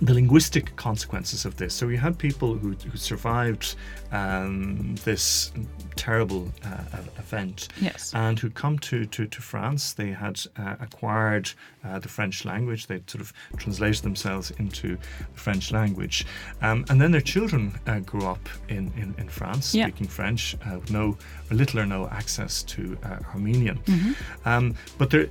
the 0.00 0.14
linguistic 0.14 0.74
consequences 0.76 1.44
of 1.44 1.56
this. 1.56 1.74
So 1.74 1.88
you 1.88 1.98
had 1.98 2.18
people 2.18 2.54
who, 2.54 2.70
who 2.72 2.96
survived 2.96 3.74
um, 4.12 4.94
this 5.04 5.52
terrible 5.96 6.50
uh, 6.64 6.98
event 7.18 7.68
yes. 7.80 8.12
and 8.14 8.38
who'd 8.38 8.54
come 8.54 8.78
to, 8.78 9.04
to, 9.06 9.26
to 9.26 9.42
France. 9.42 9.92
They 9.92 10.10
had 10.10 10.40
uh, 10.56 10.76
acquired 10.80 11.50
uh, 11.84 11.98
the 11.98 12.08
French 12.08 12.44
language. 12.44 12.86
They'd 12.86 13.08
sort 13.10 13.22
of 13.22 13.32
translated 13.56 14.04
themselves 14.04 14.52
into 14.52 14.96
the 14.96 15.40
French 15.40 15.72
language. 15.72 16.26
Um, 16.62 16.84
and 16.88 17.00
then 17.00 17.10
their 17.10 17.20
children 17.20 17.78
uh, 17.86 17.98
grew 18.00 18.26
up 18.26 18.48
in, 18.68 18.92
in, 18.96 19.14
in 19.18 19.28
France, 19.28 19.74
yeah. 19.74 19.86
speaking 19.86 20.06
French, 20.06 20.56
uh, 20.66 20.78
with 20.78 20.90
no, 20.90 21.18
little 21.50 21.80
or 21.80 21.86
no 21.86 22.08
access 22.08 22.62
to 22.64 22.96
uh, 23.02 23.18
Armenian. 23.34 23.78
Mm-hmm. 23.78 24.48
Um, 24.48 24.74
but 24.96 25.10
there, 25.10 25.26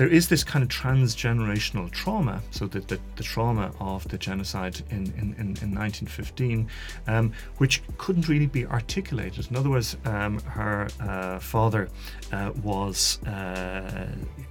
there 0.00 0.08
is 0.08 0.30
this 0.30 0.42
kind 0.42 0.62
of 0.62 0.70
transgenerational 0.70 1.90
trauma, 1.90 2.40
so 2.50 2.66
that 2.68 2.88
the, 2.88 2.98
the, 3.16 3.22
trauma 3.22 3.70
of 3.80 4.08
the 4.08 4.16
genocide 4.16 4.80
in, 4.88 5.12
in, 5.18 5.34
in, 5.36 5.48
in 5.60 5.74
1915, 5.74 6.66
um, 7.06 7.30
which 7.58 7.82
couldn't 7.98 8.26
really 8.26 8.46
be 8.46 8.64
articulated. 8.64 9.50
In 9.50 9.56
other 9.58 9.68
words, 9.68 9.98
um, 10.06 10.40
her 10.40 10.88
uh, 11.00 11.38
father 11.38 11.90
uh, 12.32 12.50
was 12.62 13.22
uh, 13.24 14.08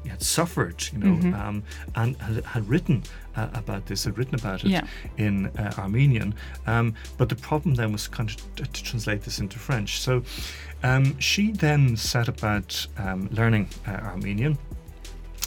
had 0.08 0.22
suffered, 0.22 0.84
you 0.94 1.00
know, 1.00 1.16
mm-hmm. 1.16 1.34
um, 1.34 1.64
and 1.96 2.16
had, 2.18 2.46
had 2.46 2.70
written 2.70 3.02
uh, 3.36 3.50
about 3.56 3.88
this, 3.88 4.04
had 4.04 4.20
written 4.20 4.36
about 4.36 4.64
it 4.64 4.70
yeah. 4.70 4.86
in 5.18 5.48
uh, 5.58 5.74
Armenian. 5.80 6.36
Um, 6.68 6.94
but 7.18 7.28
the 7.28 7.36
problem 7.36 7.74
then 7.74 7.92
was 7.92 8.08
kind 8.08 8.30
of 8.30 8.56
to, 8.58 8.66
to 8.66 8.84
translate 8.84 9.24
this 9.24 9.40
into 9.40 9.58
French. 9.58 10.00
So 10.00 10.22
um, 10.84 11.20
she 11.20 11.52
then 11.54 11.98
set 11.98 12.28
about 12.28 12.86
um, 13.00 13.30
learning 13.32 13.70
uh, 13.88 13.94
Armenian 13.94 14.56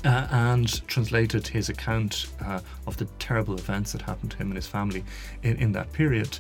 uh, 0.05 0.27
and 0.31 0.87
translated 0.88 1.47
his 1.47 1.69
account 1.69 2.27
uh, 2.45 2.61
of 2.87 2.97
the 2.97 3.07
terrible 3.19 3.55
events 3.55 3.93
that 3.93 4.03
happened 4.03 4.31
to 4.33 4.37
him 4.37 4.49
and 4.49 4.57
his 4.57 4.67
family 4.67 5.05
in, 5.43 5.57
in 5.57 5.73
that 5.73 5.93
period. 5.93 6.38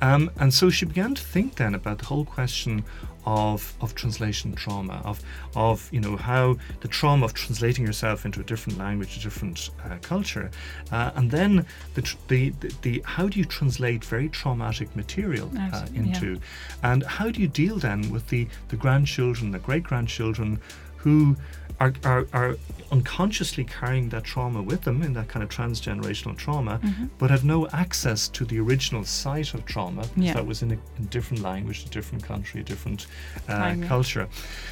Um, 0.00 0.30
and 0.38 0.52
so 0.52 0.70
she 0.70 0.84
began 0.84 1.14
to 1.14 1.22
think 1.22 1.56
then 1.56 1.74
about 1.74 1.98
the 1.98 2.06
whole 2.06 2.24
question 2.24 2.84
of, 3.26 3.74
of 3.80 3.94
translation 3.94 4.54
trauma, 4.54 5.00
of, 5.04 5.22
of 5.56 5.88
you 5.92 6.00
know 6.00 6.16
how 6.16 6.56
the 6.80 6.88
trauma 6.88 7.24
of 7.24 7.34
translating 7.34 7.86
yourself 7.86 8.24
into 8.24 8.40
a 8.40 8.44
different 8.44 8.78
language, 8.78 9.16
a 9.16 9.20
different 9.20 9.70
uh, 9.84 9.96
culture, 10.02 10.50
uh, 10.92 11.10
and 11.14 11.30
then 11.30 11.64
the, 11.94 12.14
the, 12.28 12.50
the, 12.60 12.74
the, 12.82 13.02
how 13.06 13.28
do 13.28 13.38
you 13.38 13.44
translate 13.44 14.04
very 14.04 14.28
traumatic 14.28 14.94
material 14.94 15.50
uh, 15.58 15.86
into, 15.94 16.34
yeah. 16.34 16.92
and 16.92 17.02
how 17.04 17.30
do 17.30 17.40
you 17.40 17.48
deal 17.48 17.76
then 17.76 18.10
with 18.10 18.28
the, 18.28 18.46
the 18.68 18.76
grandchildren, 18.76 19.50
the 19.52 19.58
great 19.58 19.84
grandchildren 19.84 20.60
who 20.96 21.36
are, 21.80 21.92
are, 22.04 22.26
are 22.32 22.56
unconsciously 22.92 23.64
carrying 23.64 24.08
that 24.10 24.24
trauma 24.24 24.62
with 24.62 24.82
them 24.82 25.02
in 25.02 25.12
that 25.14 25.28
kind 25.28 25.42
of 25.42 25.48
transgenerational 25.48 26.36
trauma, 26.36 26.78
mm-hmm. 26.82 27.06
but 27.18 27.30
have 27.30 27.44
no 27.44 27.68
access 27.68 28.28
to 28.28 28.44
the 28.44 28.58
original 28.58 29.04
site 29.04 29.54
of 29.54 29.64
trauma 29.64 30.06
yeah. 30.16 30.34
that 30.34 30.46
was 30.46 30.62
in 30.62 30.70
a, 30.72 30.78
in 30.98 31.06
different 31.06 31.42
language, 31.42 31.84
a 31.84 31.88
different 31.88 32.22
country, 32.22 32.60
a 32.60 32.64
different 32.64 33.06
uh, 33.48 33.58
Time, 33.58 33.82
yeah. 33.82 33.88
culture. 33.88 34.28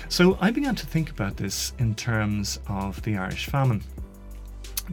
So 0.08 0.38
I 0.40 0.50
began 0.50 0.74
to 0.76 0.86
think 0.86 1.10
about 1.10 1.36
this 1.36 1.72
in 1.78 1.94
terms 1.94 2.60
of 2.68 3.02
the 3.02 3.16
Irish 3.16 3.46
famine 3.46 3.82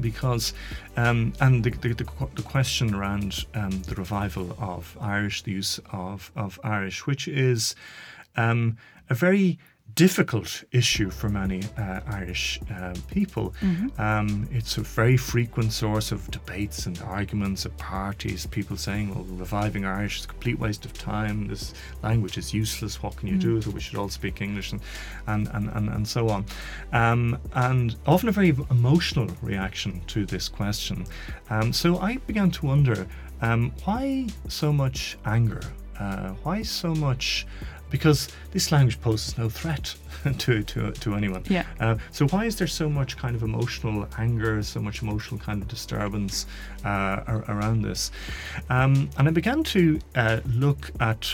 because 0.02 0.54
um, 0.98 1.34
and 1.42 1.64
the, 1.64 1.72
the, 1.72 1.94
the, 1.94 2.44
question 2.44 2.94
around 2.94 3.46
um, 3.56 3.82
the 3.84 3.96
revival 3.96 4.56
of 4.60 4.98
Irish, 5.02 5.42
the 5.44 5.52
use 5.52 5.80
of, 5.92 6.32
of 6.36 6.60
Irish, 6.64 7.08
which 7.08 7.28
is 7.28 7.76
um, 8.38 8.78
a 9.10 9.16
very 9.16 9.60
difficult 9.96 10.64
issue 10.72 11.10
for 11.10 11.30
many 11.30 11.62
uh, 11.78 12.00
Irish 12.08 12.60
uh, 12.74 12.94
people. 13.12 13.54
Mm-hmm. 13.62 14.02
Um, 14.02 14.48
it's 14.52 14.78
a 14.78 14.82
very 14.82 15.18
frequent 15.18 15.74
source 15.74 16.12
of 16.12 16.30
debates 16.32 16.86
and 16.86 17.02
arguments 17.02 17.66
at 17.66 17.78
parties. 17.78 18.46
People 18.46 18.78
saying, 18.78 19.14
"Well, 19.14 19.26
reviving 19.30 19.86
Irish 19.86 20.20
is 20.20 20.26
a 20.26 20.28
complete 20.28 20.60
waste 20.60 20.86
of 20.86 20.94
time. 20.94 21.48
This 21.48 21.74
language 22.04 22.38
is 22.38 22.54
useless. 22.54 23.02
What 23.02 23.16
can 23.18 23.28
you 23.28 23.36
mm. 23.36 23.42
do 23.42 23.56
with 23.56 23.68
it? 23.68 23.74
We 23.74 23.80
should 23.80 23.98
all 23.98 24.10
speak 24.10 24.42
English," 24.42 24.72
and 24.72 24.82
and 25.28 25.48
and, 25.54 25.70
and, 25.70 25.90
and 25.90 26.08
so 26.08 26.30
on. 26.30 26.46
Um, 26.92 27.38
and 27.54 27.96
often 28.06 28.30
a 28.30 28.32
very 28.32 28.56
emotional 28.72 29.28
reaction 29.42 30.02
to 30.08 30.26
this 30.26 30.50
question. 30.50 31.06
Um, 31.50 31.74
so 31.74 32.00
I 32.00 32.18
began 32.28 32.52
to 32.52 32.66
wonder 32.66 33.08
um, 33.42 33.72
why 33.86 34.28
so 34.48 34.72
much 34.72 35.18
anger. 35.26 35.62
Uh, 36.00 36.30
why 36.44 36.62
so 36.62 36.96
much 36.96 37.46
because 37.90 38.30
this 38.52 38.72
language 38.72 39.00
poses 39.02 39.38
no 39.38 39.50
threat 39.50 39.96
to, 40.38 40.64
to, 40.64 40.92
to 40.92 41.16
anyone. 41.16 41.44
Yeah. 41.48 41.66
Uh, 41.80 41.96
so 42.12 42.28
why 42.28 42.46
is 42.46 42.56
there 42.58 42.68
so 42.68 42.90
much 42.90 43.18
kind 43.18 43.36
of 43.36 43.44
emotional 43.44 44.08
anger, 44.18 44.62
so 44.64 44.80
much 44.82 45.02
emotional 45.02 45.40
kind 45.40 45.62
of 45.62 45.68
disturbance 45.68 46.46
uh, 46.84 47.42
around 47.48 47.82
this? 47.82 48.12
Um, 48.70 49.10
and 49.18 49.28
I 49.28 49.32
began 49.32 49.64
to 49.66 50.00
uh, 50.16 50.40
look 50.48 50.92
at 51.00 51.26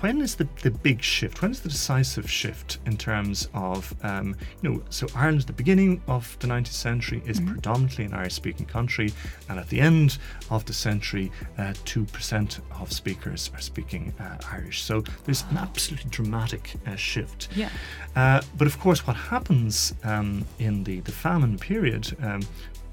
when 0.00 0.20
is 0.20 0.36
the, 0.36 0.48
the 0.62 0.70
big 0.70 1.02
shift, 1.02 1.42
when 1.42 1.50
is 1.50 1.60
the 1.60 1.68
decisive 1.68 2.30
shift 2.30 2.78
in 2.86 2.96
terms 2.96 3.48
of, 3.54 3.94
um, 4.02 4.36
you 4.62 4.70
know, 4.70 4.82
so 4.90 5.06
Ireland 5.14 5.42
at 5.42 5.46
the 5.48 5.52
beginning 5.52 6.02
of 6.06 6.36
the 6.40 6.46
19th 6.46 6.68
century 6.68 7.22
is 7.26 7.40
mm-hmm. 7.40 7.52
predominantly 7.52 8.04
an 8.04 8.14
Irish 8.14 8.34
speaking 8.34 8.66
country, 8.66 9.12
and 9.48 9.58
at 9.58 9.68
the 9.68 9.80
end 9.80 10.18
of 10.50 10.64
the 10.64 10.72
century, 10.72 11.30
2% 11.58 12.58
uh, 12.58 12.82
of 12.82 12.92
speakers 12.92 13.50
are 13.54 13.60
speaking 13.60 14.12
uh, 14.18 14.38
Irish. 14.50 14.82
So 14.82 15.02
there's 15.24 15.44
an 15.50 15.58
absolutely 15.58 16.10
dramatic 16.10 16.51
uh, 16.86 16.96
shift. 16.96 17.48
Yeah. 17.54 17.68
Uh, 18.16 18.42
but 18.56 18.66
of 18.66 18.78
course, 18.78 19.06
what 19.06 19.16
happens 19.16 19.94
um, 20.04 20.44
in 20.58 20.84
the, 20.84 21.00
the 21.00 21.12
famine 21.12 21.58
period, 21.58 22.16
um, 22.22 22.42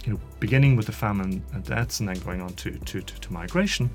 you 0.06 0.14
know, 0.14 0.20
beginning 0.40 0.76
with 0.76 0.86
the 0.86 0.92
famine 0.92 1.44
deaths 1.64 2.00
and 2.00 2.10
then 2.10 2.20
going 2.20 2.42
on 2.42 2.54
to, 2.54 2.72
to, 2.72 3.02
to, 3.02 3.20
to 3.20 3.34
migration, 3.34 3.90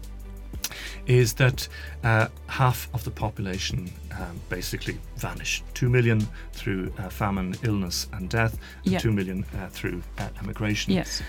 is 1.07 1.35
that 1.35 1.69
uh, 2.03 2.29
half 2.47 2.89
of 2.95 3.05
the 3.05 3.11
population 3.11 3.91
um, 4.19 4.41
basically 4.49 4.99
vanish. 5.17 5.63
Two 5.75 5.89
million 5.89 6.27
through 6.53 6.93
uh, 6.99 7.09
famine, 7.09 7.55
illness, 7.63 8.09
and 8.13 8.29
death, 8.31 8.59
and 8.85 8.93
yeah. 8.93 8.99
two 8.99 9.13
million 9.13 9.45
uh, 9.57 9.69
through 9.69 10.03
uh, 10.19 10.29
immigration. 10.43 10.93
Yes. 10.93 11.23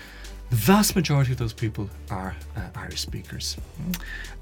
The 0.49 0.55
vast 0.55 0.95
majority 0.95 1.31
of 1.31 1.37
those 1.37 1.53
people 1.53 1.89
are 2.11 2.35
uh, 2.55 2.61
Irish 2.75 3.01
speakers. 3.01 3.57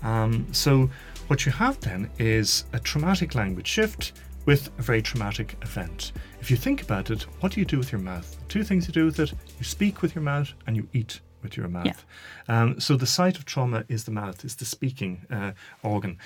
Um, 0.04 0.46
so, 0.52 0.90
what 1.34 1.48
you 1.48 1.52
have 1.52 1.80
then 1.80 2.08
is 2.20 2.66
a 2.74 2.80
traumatic 2.80 3.34
language 3.34 3.66
shift 3.66 4.14
with 4.46 4.70
a 4.78 4.84
very 4.84 5.02
traumatic 5.02 5.58
event. 5.64 6.12
If 6.40 6.52
you 6.52 6.56
think 6.56 6.84
about 6.84 7.10
it, 7.10 7.24
what 7.40 7.52
do 7.52 7.60
you 7.60 7.66
do 7.66 7.80
with 7.80 7.92
your 7.92 8.02
mouth? 8.02 8.38
Two 8.50 8.64
things 8.64 8.88
you 8.88 8.94
do 8.94 9.06
with 9.06 9.20
it 9.20 9.32
you 9.58 9.64
speak 9.64 10.04
with 10.04 10.14
your 10.14 10.24
mouth 10.24 10.54
and 10.68 10.76
you 10.76 10.88
eat 10.94 11.22
with 11.42 11.58
your 11.58 11.68
mouth. 11.70 12.06
Yeah. 12.48 12.62
Um, 12.62 12.80
so 12.80 12.96
the 12.96 13.08
site 13.08 13.40
of 13.40 13.46
trauma 13.46 13.84
is 13.90 14.04
the 14.04 14.12
mouth, 14.12 14.46
is 14.46 14.58
the 14.58 14.66
speaking 14.66 15.26
uh, 15.32 15.54
organ. 15.82 16.20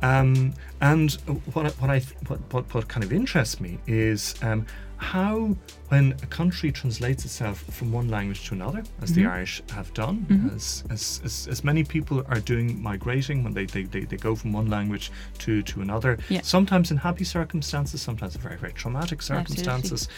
Um, 0.00 0.54
and 0.80 1.10
what, 1.54 1.72
what 1.80 1.90
I 1.90 1.98
what, 2.28 2.38
what, 2.52 2.72
what 2.72 2.86
kind 2.86 3.02
of 3.02 3.12
interests 3.12 3.60
me 3.60 3.80
is 3.88 4.36
um, 4.42 4.64
how, 5.02 5.56
when 5.88 6.12
a 6.22 6.26
country 6.26 6.70
translates 6.70 7.24
itself 7.24 7.58
from 7.64 7.90
one 7.92 8.08
language 8.08 8.46
to 8.48 8.54
another, 8.54 8.82
as 9.02 9.10
Mm-hmm. 9.10 9.22
the 9.22 9.26
Irish 9.28 9.62
have 9.72 9.92
done, 9.94 10.50
as, 10.54 10.84
as, 10.90 11.20
as, 11.24 11.48
as 11.50 11.64
many 11.64 11.82
people 11.84 12.24
are 12.28 12.38
doing 12.40 12.80
migrating 12.80 13.42
when 13.42 13.52
they, 13.52 13.66
they, 13.66 13.82
they, 13.82 14.04
they 14.04 14.16
go 14.16 14.34
from 14.36 14.52
one 14.52 14.70
language 14.70 15.10
to, 15.40 15.60
to 15.62 15.82
another, 15.82 16.18
Yeah. 16.28 16.40
sometimes 16.42 16.90
in 16.92 16.96
happy 16.96 17.24
circumstances, 17.24 18.00
sometimes 18.00 18.36
in 18.36 18.40
very, 18.40 18.56
very 18.56 18.72
traumatic 18.72 19.22
circumstances. 19.22 20.08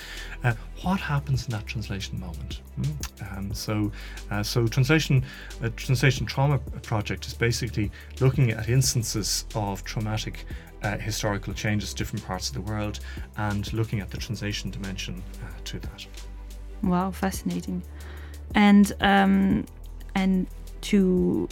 Uh, 0.44 0.52
what 0.82 1.00
happens 1.00 1.46
in 1.46 1.50
that 1.52 1.66
translation 1.66 2.20
moment? 2.20 2.60
Hmm? 2.76 3.38
Um, 3.38 3.54
so, 3.54 3.90
uh, 4.30 4.42
so 4.42 4.66
translation, 4.66 5.24
uh, 5.62 5.70
translation 5.76 6.26
trauma 6.26 6.58
project 6.82 7.26
is 7.26 7.32
basically 7.34 7.90
looking 8.20 8.50
at 8.50 8.68
instances 8.68 9.46
of 9.54 9.82
traumatic 9.84 10.44
uh, 10.84 10.98
historical 10.98 11.54
changes 11.54 11.94
different 11.94 12.24
parts 12.24 12.48
of 12.48 12.54
the 12.54 12.60
world 12.60 13.00
and 13.36 13.72
looking 13.72 14.00
at 14.00 14.10
the 14.10 14.18
translation 14.18 14.70
dimension 14.70 15.22
uh, 15.42 15.46
to 15.64 15.78
that. 15.80 16.06
Wow, 16.82 17.10
fascinating. 17.10 17.82
And 18.54 18.92
um, 19.00 19.64
and 20.14 20.46
to 20.82 21.48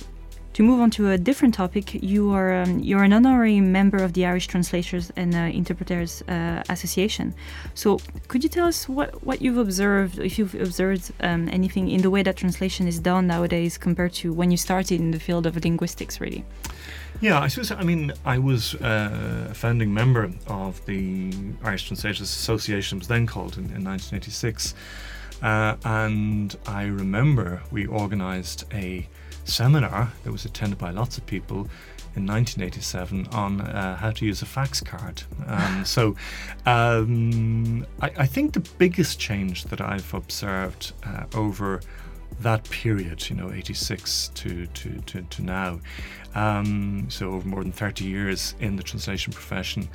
to 0.52 0.62
move 0.62 0.80
on 0.80 0.90
to 0.90 1.10
a 1.10 1.16
different 1.16 1.54
topic, 1.54 1.94
you 2.02 2.30
are 2.32 2.62
um, 2.62 2.78
you're 2.80 3.02
an 3.02 3.12
honorary 3.12 3.60
member 3.60 3.96
of 3.96 4.12
the 4.12 4.26
Irish 4.26 4.46
Translators 4.48 5.10
and 5.16 5.34
uh, 5.34 5.38
Interpreters 5.38 6.22
uh, 6.28 6.62
Association. 6.68 7.34
So 7.74 7.98
could 8.28 8.44
you 8.44 8.50
tell 8.50 8.66
us 8.66 8.88
what 8.88 9.24
what 9.24 9.40
you've 9.40 9.56
observed, 9.56 10.18
if 10.18 10.38
you've 10.38 10.54
observed 10.54 11.10
um, 11.20 11.48
anything 11.50 11.88
in 11.88 12.02
the 12.02 12.10
way 12.10 12.22
that 12.22 12.36
translation 12.36 12.86
is 12.86 13.00
done 13.00 13.26
nowadays 13.26 13.78
compared 13.78 14.12
to 14.14 14.32
when 14.34 14.50
you 14.50 14.58
started 14.58 15.00
in 15.00 15.10
the 15.10 15.20
field 15.20 15.46
of 15.46 15.56
linguistics, 15.64 16.20
really? 16.20 16.44
Yeah, 17.22 17.38
I 17.38 17.46
suppose. 17.46 17.70
I 17.70 17.84
mean, 17.84 18.12
I 18.24 18.38
was 18.38 18.74
uh, 18.74 19.46
a 19.48 19.54
founding 19.54 19.94
member 19.94 20.28
of 20.48 20.84
the 20.86 21.32
Irish 21.62 21.86
Translators 21.86 22.20
Association, 22.22 22.98
it 22.98 23.02
was 23.02 23.06
then 23.06 23.28
called 23.28 23.58
in, 23.58 23.66
in 23.66 23.84
1986, 23.84 24.74
uh, 25.40 25.76
and 25.84 26.56
I 26.66 26.82
remember 26.86 27.62
we 27.70 27.86
organised 27.86 28.64
a 28.72 29.08
seminar 29.44 30.12
that 30.24 30.32
was 30.32 30.44
attended 30.44 30.78
by 30.78 30.90
lots 30.90 31.16
of 31.16 31.24
people 31.24 31.68
in 32.16 32.26
1987 32.26 33.28
on 33.28 33.60
uh, 33.60 33.94
how 33.98 34.10
to 34.10 34.26
use 34.26 34.42
a 34.42 34.46
fax 34.46 34.80
card. 34.80 35.22
Um, 35.46 35.84
so, 35.84 36.16
um, 36.66 37.86
I, 38.00 38.10
I 38.16 38.26
think 38.26 38.52
the 38.52 38.68
biggest 38.78 39.20
change 39.20 39.62
that 39.66 39.80
I've 39.80 40.12
observed 40.12 40.92
uh, 41.06 41.26
over 41.36 41.82
that 42.40 42.68
period, 42.70 43.28
you 43.28 43.36
know, 43.36 43.52
86 43.52 44.28
to, 44.34 44.66
to, 44.66 45.00
to, 45.00 45.22
to 45.22 45.42
now, 45.42 45.80
um, 46.34 47.06
so 47.08 47.32
over 47.32 47.46
more 47.46 47.62
than 47.62 47.72
30 47.72 48.04
years 48.04 48.54
in 48.60 48.76
the 48.76 48.82
translation 48.82 49.32
profession, 49.32 49.88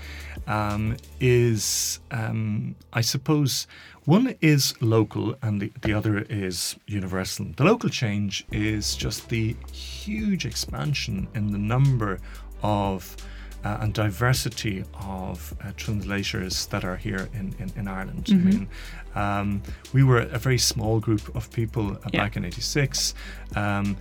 um, 0.48 0.98
is, 1.20 2.00
um, 2.12 2.76
I 2.94 3.02
suppose, 3.02 3.68
one 4.06 4.36
is 4.42 4.74
local 4.82 5.36
and 5.42 5.62
the, 5.62 5.72
the 5.82 5.94
other 5.94 6.20
is 6.30 6.78
universal. 6.88 7.48
The 7.56 7.66
local 7.66 7.90
change 7.90 8.46
is 8.52 8.96
just 8.96 9.30
the 9.30 9.56
huge 9.72 10.46
expansion 10.46 11.28
in 11.36 11.52
the 11.52 11.58
number 11.58 12.20
of 12.64 13.18
uh, 13.68 13.78
and 13.82 13.94
diversity 13.94 14.84
of 15.02 15.54
uh, 15.62 15.72
translators 15.76 16.68
that 16.68 16.84
are 16.84 16.96
here 16.96 17.28
in, 17.34 17.54
in, 17.60 17.70
in 17.76 17.88
Ireland. 17.88 18.26
I 18.30 18.34
mean, 18.36 18.68
um, 19.16 19.62
we 19.94 20.04
were 20.04 20.20
a 20.20 20.40
very 20.48 20.58
small 20.58 21.00
group 21.00 21.36
of 21.36 21.52
people 21.52 21.86
uh, 21.92 22.10
Yeah. 22.14 22.24
back 22.24 22.38
in 22.38 22.46
86. 22.46 23.14
Um, 23.56 23.98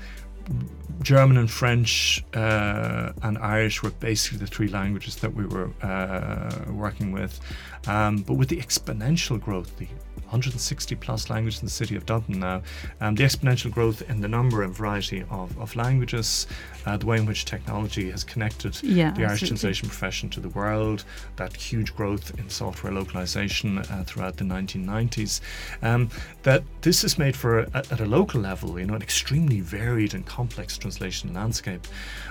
German 1.02 1.37
and 1.37 1.50
French 1.50 2.24
uh, 2.35 3.12
and 3.22 3.37
Irish 3.38 3.83
were 3.83 3.90
basically 3.90 4.38
the 4.38 4.46
three 4.46 4.68
languages 4.68 5.16
that 5.16 5.35
we 5.35 5.44
were 5.44 5.70
uh, 5.83 6.72
working 6.85 7.11
with. 7.12 7.40
Um, 7.88 8.18
but 8.26 8.35
with 8.35 8.48
the 8.48 8.59
exponential 8.59 9.40
growth, 9.40 9.76
the 9.79 9.88
160 10.31 10.94
plus 10.96 11.31
languages 11.31 11.61
in 11.61 11.66
the 11.66 11.72
city 11.72 11.96
of 11.96 12.05
Dublin 12.07 12.40
now, 12.40 12.62
um, 13.00 13.14
the 13.16 13.24
exponential 13.24 13.70
growth 13.70 14.02
in 14.11 14.20
the 14.20 14.29
number 14.29 14.62
and 14.62 14.72
variety 14.74 15.24
of, 15.31 15.57
of 15.59 15.74
languages, 15.76 16.46
uh, 16.87 16.96
the 16.96 17.07
way 17.07 17.18
in 17.18 17.27
which 17.27 17.44
technology 17.44 18.11
has 18.11 18.25
connected 18.25 18.81
Yeah, 18.83 19.11
the 19.11 19.22
Irish 19.22 19.42
absolutely. 19.42 19.49
translation 19.49 19.88
profession 19.88 20.31
to 20.31 20.40
the 20.40 20.49
world, 20.51 21.05
that 21.37 21.55
huge 21.55 21.94
growth 21.94 22.38
in 22.38 22.49
software 22.49 22.92
localization 22.92 23.79
uh, 23.79 24.05
throughout 24.07 24.37
the 24.37 24.44
1990s, 24.44 25.40
um, 25.83 26.09
that 26.42 26.62
this 26.83 27.03
has 27.03 27.18
made 27.18 27.37
for, 27.37 27.61
a, 27.61 27.70
at 27.75 28.01
a 28.01 28.07
local 28.07 28.40
level, 28.40 28.79
you 28.79 28.87
know, 28.87 28.94
an 28.94 29.03
extremely 29.03 29.61
varied 29.61 30.14
and 30.14 30.25
complex 30.27 30.79
translation 30.79 31.35
landscape. 31.35 31.87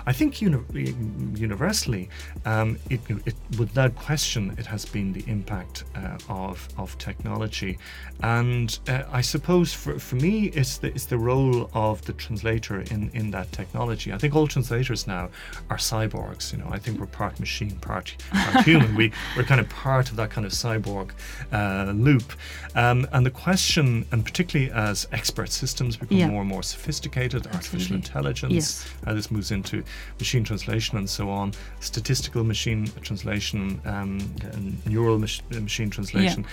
I 0.06 0.14
think 0.14 0.42
uni- 0.42 0.96
universally, 1.36 2.10
um, 2.46 2.78
it, 2.90 3.02
it, 3.26 3.36
without 3.58 3.96
question, 3.96 4.56
it 4.58 4.66
has 4.66 4.86
been 4.86 5.14
the 5.14 5.24
impact 5.28 5.84
uh, 5.96 6.18
of, 6.30 6.68
of 6.78 6.98
technology. 6.98 7.78
And 8.22 8.78
uh, 8.88 9.04
I 9.12 9.22
suppose 9.22 9.74
for, 9.74 10.00
for 10.00 10.16
me, 10.16 10.46
it's 10.48 10.78
the, 10.78 10.88
it's 10.88 11.06
the 11.06 11.18
role 11.18 11.70
of 11.74 12.04
the 12.06 12.14
translator 12.14 12.82
in, 12.82 13.12
in 13.14 13.32
that 13.32 13.52
technology. 13.52 14.14
I 14.14 14.18
think 14.18 14.36
all 14.36 14.45
translators 14.48 15.08
now 15.08 15.30
are 15.70 15.78
cyborgs. 15.78 16.52
You 16.52 16.60
know, 16.60 16.68
I 16.72 16.80
think 16.80 17.00
we're 17.00 17.06
part 17.08 17.40
machine, 17.40 17.72
part, 17.78 18.16
part 18.32 18.66
human. 18.66 18.96
We, 18.96 19.12
we're 19.36 19.44
kind 19.44 19.62
of 19.62 19.70
part 19.70 20.10
of 20.10 20.16
that 20.18 20.30
kind 20.30 20.46
of 20.46 20.52
cyborg 20.54 21.12
uh, 21.52 21.92
loop. 21.92 22.34
Um, 22.76 23.08
and 23.14 23.26
the 23.26 23.32
question, 23.32 24.06
and 24.12 24.24
particularly 24.26 24.72
as 24.72 25.08
expert 25.12 25.50
systems 25.50 25.98
become 25.98 26.18
Yeah. 26.18 26.28
more 26.30 26.42
and 26.42 26.50
more 26.50 26.64
sophisticated, 26.64 27.48
artificial 27.48 27.96
intelligence, 27.96 28.54
Yes. 28.54 28.88
how 29.06 29.14
this 29.14 29.32
moves 29.32 29.52
into 29.52 29.84
machine 30.20 30.44
translation 30.44 30.98
and 30.98 31.10
so 31.10 31.30
on, 31.30 31.54
statistical 31.80 32.44
machine 32.44 32.88
translation, 33.02 33.80
um, 33.86 34.20
and 34.54 34.86
neural 34.86 35.18
mach- 35.20 35.50
machine 35.52 35.90
translation. 35.90 36.46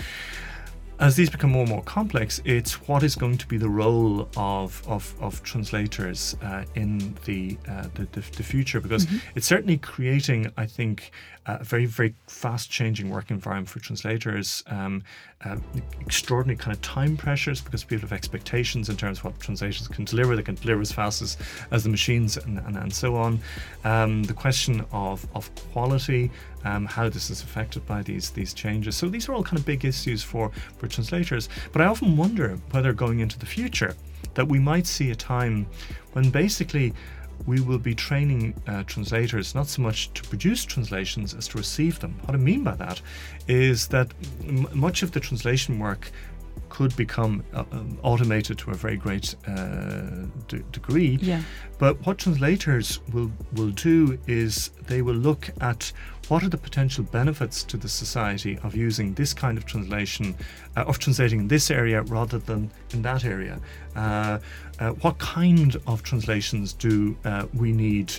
As 1.01 1.17
these 1.17 1.31
become 1.31 1.51
more 1.51 1.63
and 1.63 1.71
more 1.71 1.83
complex, 1.83 2.41
it's 2.45 2.87
what 2.87 3.03
is 3.03 3.17
going 3.17 3.37
to 3.39 3.47
be 3.49 3.57
the 3.57 3.69
role 3.69 4.29
of 4.37 4.83
of, 4.87 5.15
of 5.21 5.43
translators 5.43 6.37
uh, 6.43 6.65
in 6.77 7.17
the, 7.25 7.59
uh, 7.69 7.89
the, 7.95 8.07
the 8.13 8.21
the 8.37 8.43
future 8.43 8.81
because 8.81 9.07
it's 9.35 9.47
certainly 9.47 9.79
creating, 9.79 10.53
I 10.57 10.67
think, 10.67 11.11
a 11.47 11.65
very 11.65 11.87
very 11.87 12.15
fast 12.27 12.71
changing 12.71 13.11
work 13.11 13.31
environment 13.31 13.69
for 13.69 13.81
translators. 13.81 14.63
Um, 14.67 15.03
uh, 15.45 15.57
extraordinary 16.01 16.57
kind 16.57 16.73
of 16.73 16.81
time 16.83 17.17
pressures 17.17 17.61
because 17.61 17.83
people 17.83 18.03
have 18.03 18.13
expectations 18.13 18.89
in 18.89 18.97
terms 18.97 19.19
of 19.19 19.25
what 19.25 19.41
translators 19.41 19.89
can 19.89 20.05
deliver. 20.05 20.37
They 20.37 20.43
can 20.43 20.55
deliver 20.55 20.81
as 20.81 20.93
fast 20.93 21.21
as, 21.21 21.37
as 21.73 21.83
the 21.83 21.89
machines 21.89 22.37
and, 22.37 22.59
and, 22.59 22.77
and 22.77 22.93
so 22.95 23.17
on. 23.17 23.41
Um, 23.85 24.23
the 24.23 24.35
question 24.35 24.85
of, 24.93 25.27
of 25.35 25.51
quality, 25.73 26.31
um, 26.65 26.87
how 26.87 27.09
this 27.09 27.29
is 27.29 27.43
affected 27.43 27.85
by 27.87 28.03
these 28.03 28.31
these 28.31 28.55
changes. 28.55 28.97
So 28.97 29.09
these 29.09 29.29
are 29.29 29.35
all 29.35 29.43
kind 29.43 29.59
of 29.59 29.67
big 29.67 29.85
issues 29.85 30.23
for, 30.23 30.51
for 30.79 30.87
translators. 30.87 31.49
But 31.73 31.83
I 31.83 31.87
often 31.87 32.17
wonder 32.17 32.59
whether 32.71 32.93
going 32.93 33.21
into 33.21 33.39
the 33.39 33.47
future 33.47 33.97
that 34.35 34.47
we 34.47 34.59
might 34.59 34.87
see 34.87 35.11
a 35.11 35.15
time 35.15 35.67
when 36.13 36.31
basically 36.31 36.95
we 37.47 37.61
will 37.61 37.79
be 37.79 37.95
training 37.95 38.55
uh, 38.67 38.83
translators 38.85 39.55
not 39.55 39.67
so 39.67 39.83
much 39.83 40.13
to 40.15 40.23
produce 40.23 40.65
translations 40.65 41.35
as 41.35 41.49
to 41.49 41.59
receive 41.59 41.99
them. 42.01 42.19
What 42.25 42.35
I 42.35 42.39
mean 42.39 42.63
by 42.65 42.75
that 42.77 43.01
is 43.49 43.89
that 43.89 44.09
m- 44.47 44.69
much 44.73 45.03
of 45.03 45.13
the 45.13 45.21
translation 45.21 45.79
work 45.79 46.11
could 46.69 46.97
become 46.97 47.45
uh, 47.53 47.65
um, 47.73 47.99
automated 48.03 48.57
to 48.59 48.71
a 48.71 48.75
very 48.75 48.97
great 48.97 49.37
uh, 49.47 50.27
d- 50.49 50.63
degree. 50.73 51.19
Yeah. 51.21 51.43
But 51.79 52.05
what 52.07 52.19
translators 52.19 53.01
will, 53.13 53.31
will 53.53 53.71
do 53.71 54.19
is 54.27 54.71
they 54.87 55.03
will 55.03 55.15
look 55.15 55.51
at 55.61 55.93
what 56.29 56.43
are 56.43 56.49
the 56.49 56.59
potential 56.59 57.05
benefits 57.05 57.63
to 57.65 57.77
the 57.77 57.89
society 57.89 58.59
of 58.63 58.75
using 58.75 59.15
this 59.15 59.35
kind 59.35 59.59
of 59.59 59.67
translation, 59.67 60.35
uh, 60.77 60.83
of 60.83 60.99
translating 60.99 61.41
in 61.41 61.49
this 61.49 61.71
area 61.71 62.03
rather 62.03 62.39
than 62.39 62.71
in 62.93 63.03
that 63.03 63.25
area. 63.25 63.61
Uh, 63.97 64.39
uh, 64.79 64.91
what 65.03 65.19
kind 65.19 65.77
of 65.87 66.03
translations 66.03 66.73
do 66.73 67.17
uh, 67.25 67.47
we 67.55 67.73
need? 67.73 68.13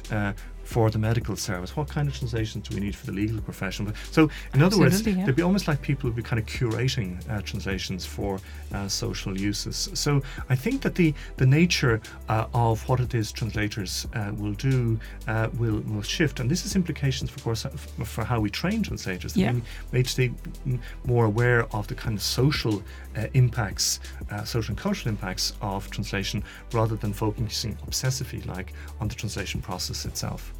For 0.64 0.90
the 0.90 0.98
medical 0.98 1.36
service, 1.36 1.76
what 1.76 1.90
kind 1.90 2.08
of 2.08 2.18
translations 2.18 2.68
do 2.68 2.76
we 2.76 2.82
need 2.82 2.96
for 2.96 3.06
the 3.06 3.12
legal 3.12 3.42
profession? 3.42 3.94
So, 4.12 4.30
in 4.54 4.62
other 4.62 4.78
words, 4.78 4.96
Absolutely, 4.96 5.20
yeah. 5.20 5.26
there'd 5.26 5.36
be 5.36 5.42
almost 5.42 5.68
like 5.68 5.82
people 5.82 6.10
would 6.10 6.16
be 6.16 6.24
kind 6.24 6.40
of 6.40 6.46
curating 6.46 7.18
uh, 7.30 7.42
translations 7.42 8.06
for 8.06 8.40
uh, 8.74 8.88
social 8.88 9.38
uses. 9.38 9.90
So 9.94 10.22
I 10.50 10.56
think 10.56 10.82
that 10.82 10.96
the 10.96 11.14
the 11.38 11.46
nature 11.46 12.02
uh, 12.30 12.48
of 12.54 12.88
what 12.88 13.00
it 13.00 13.14
is 13.14 13.32
translators 13.32 14.08
uh, 14.14 14.32
will 14.38 14.54
do 14.54 15.00
uh, 15.28 15.50
will 15.58 15.82
will 15.82 16.02
shift, 16.02 16.40
and 16.40 16.50
this 16.50 16.64
has 16.64 16.76
implications, 16.76 17.30
of 17.36 17.44
course, 17.44 17.66
for 18.04 18.24
how 18.24 18.40
we 18.40 18.50
train 18.50 18.84
translators. 18.84 19.36
Yeah. 19.36 19.54
We 19.92 20.00
need 20.00 20.08
to 20.08 20.30
be 20.30 20.80
more 21.06 21.26
aware 21.26 21.64
of 21.76 21.88
the 21.88 21.96
kind 21.96 22.16
of 22.18 22.24
social 22.24 22.84
uh, 23.18 23.28
impacts, 23.34 24.00
uh, 24.32 24.44
social 24.44 24.72
and 24.72 24.78
cultural 24.78 25.10
impacts 25.10 25.54
of 25.62 25.90
translation, 25.90 26.44
rather 26.72 26.96
than 26.96 27.14
focusing 27.14 27.76
obsessively, 27.88 28.46
like 28.46 28.74
on 29.00 29.08
the 29.08 29.16
translation 29.16 29.62
process 29.62 30.06
itself. 30.06 30.54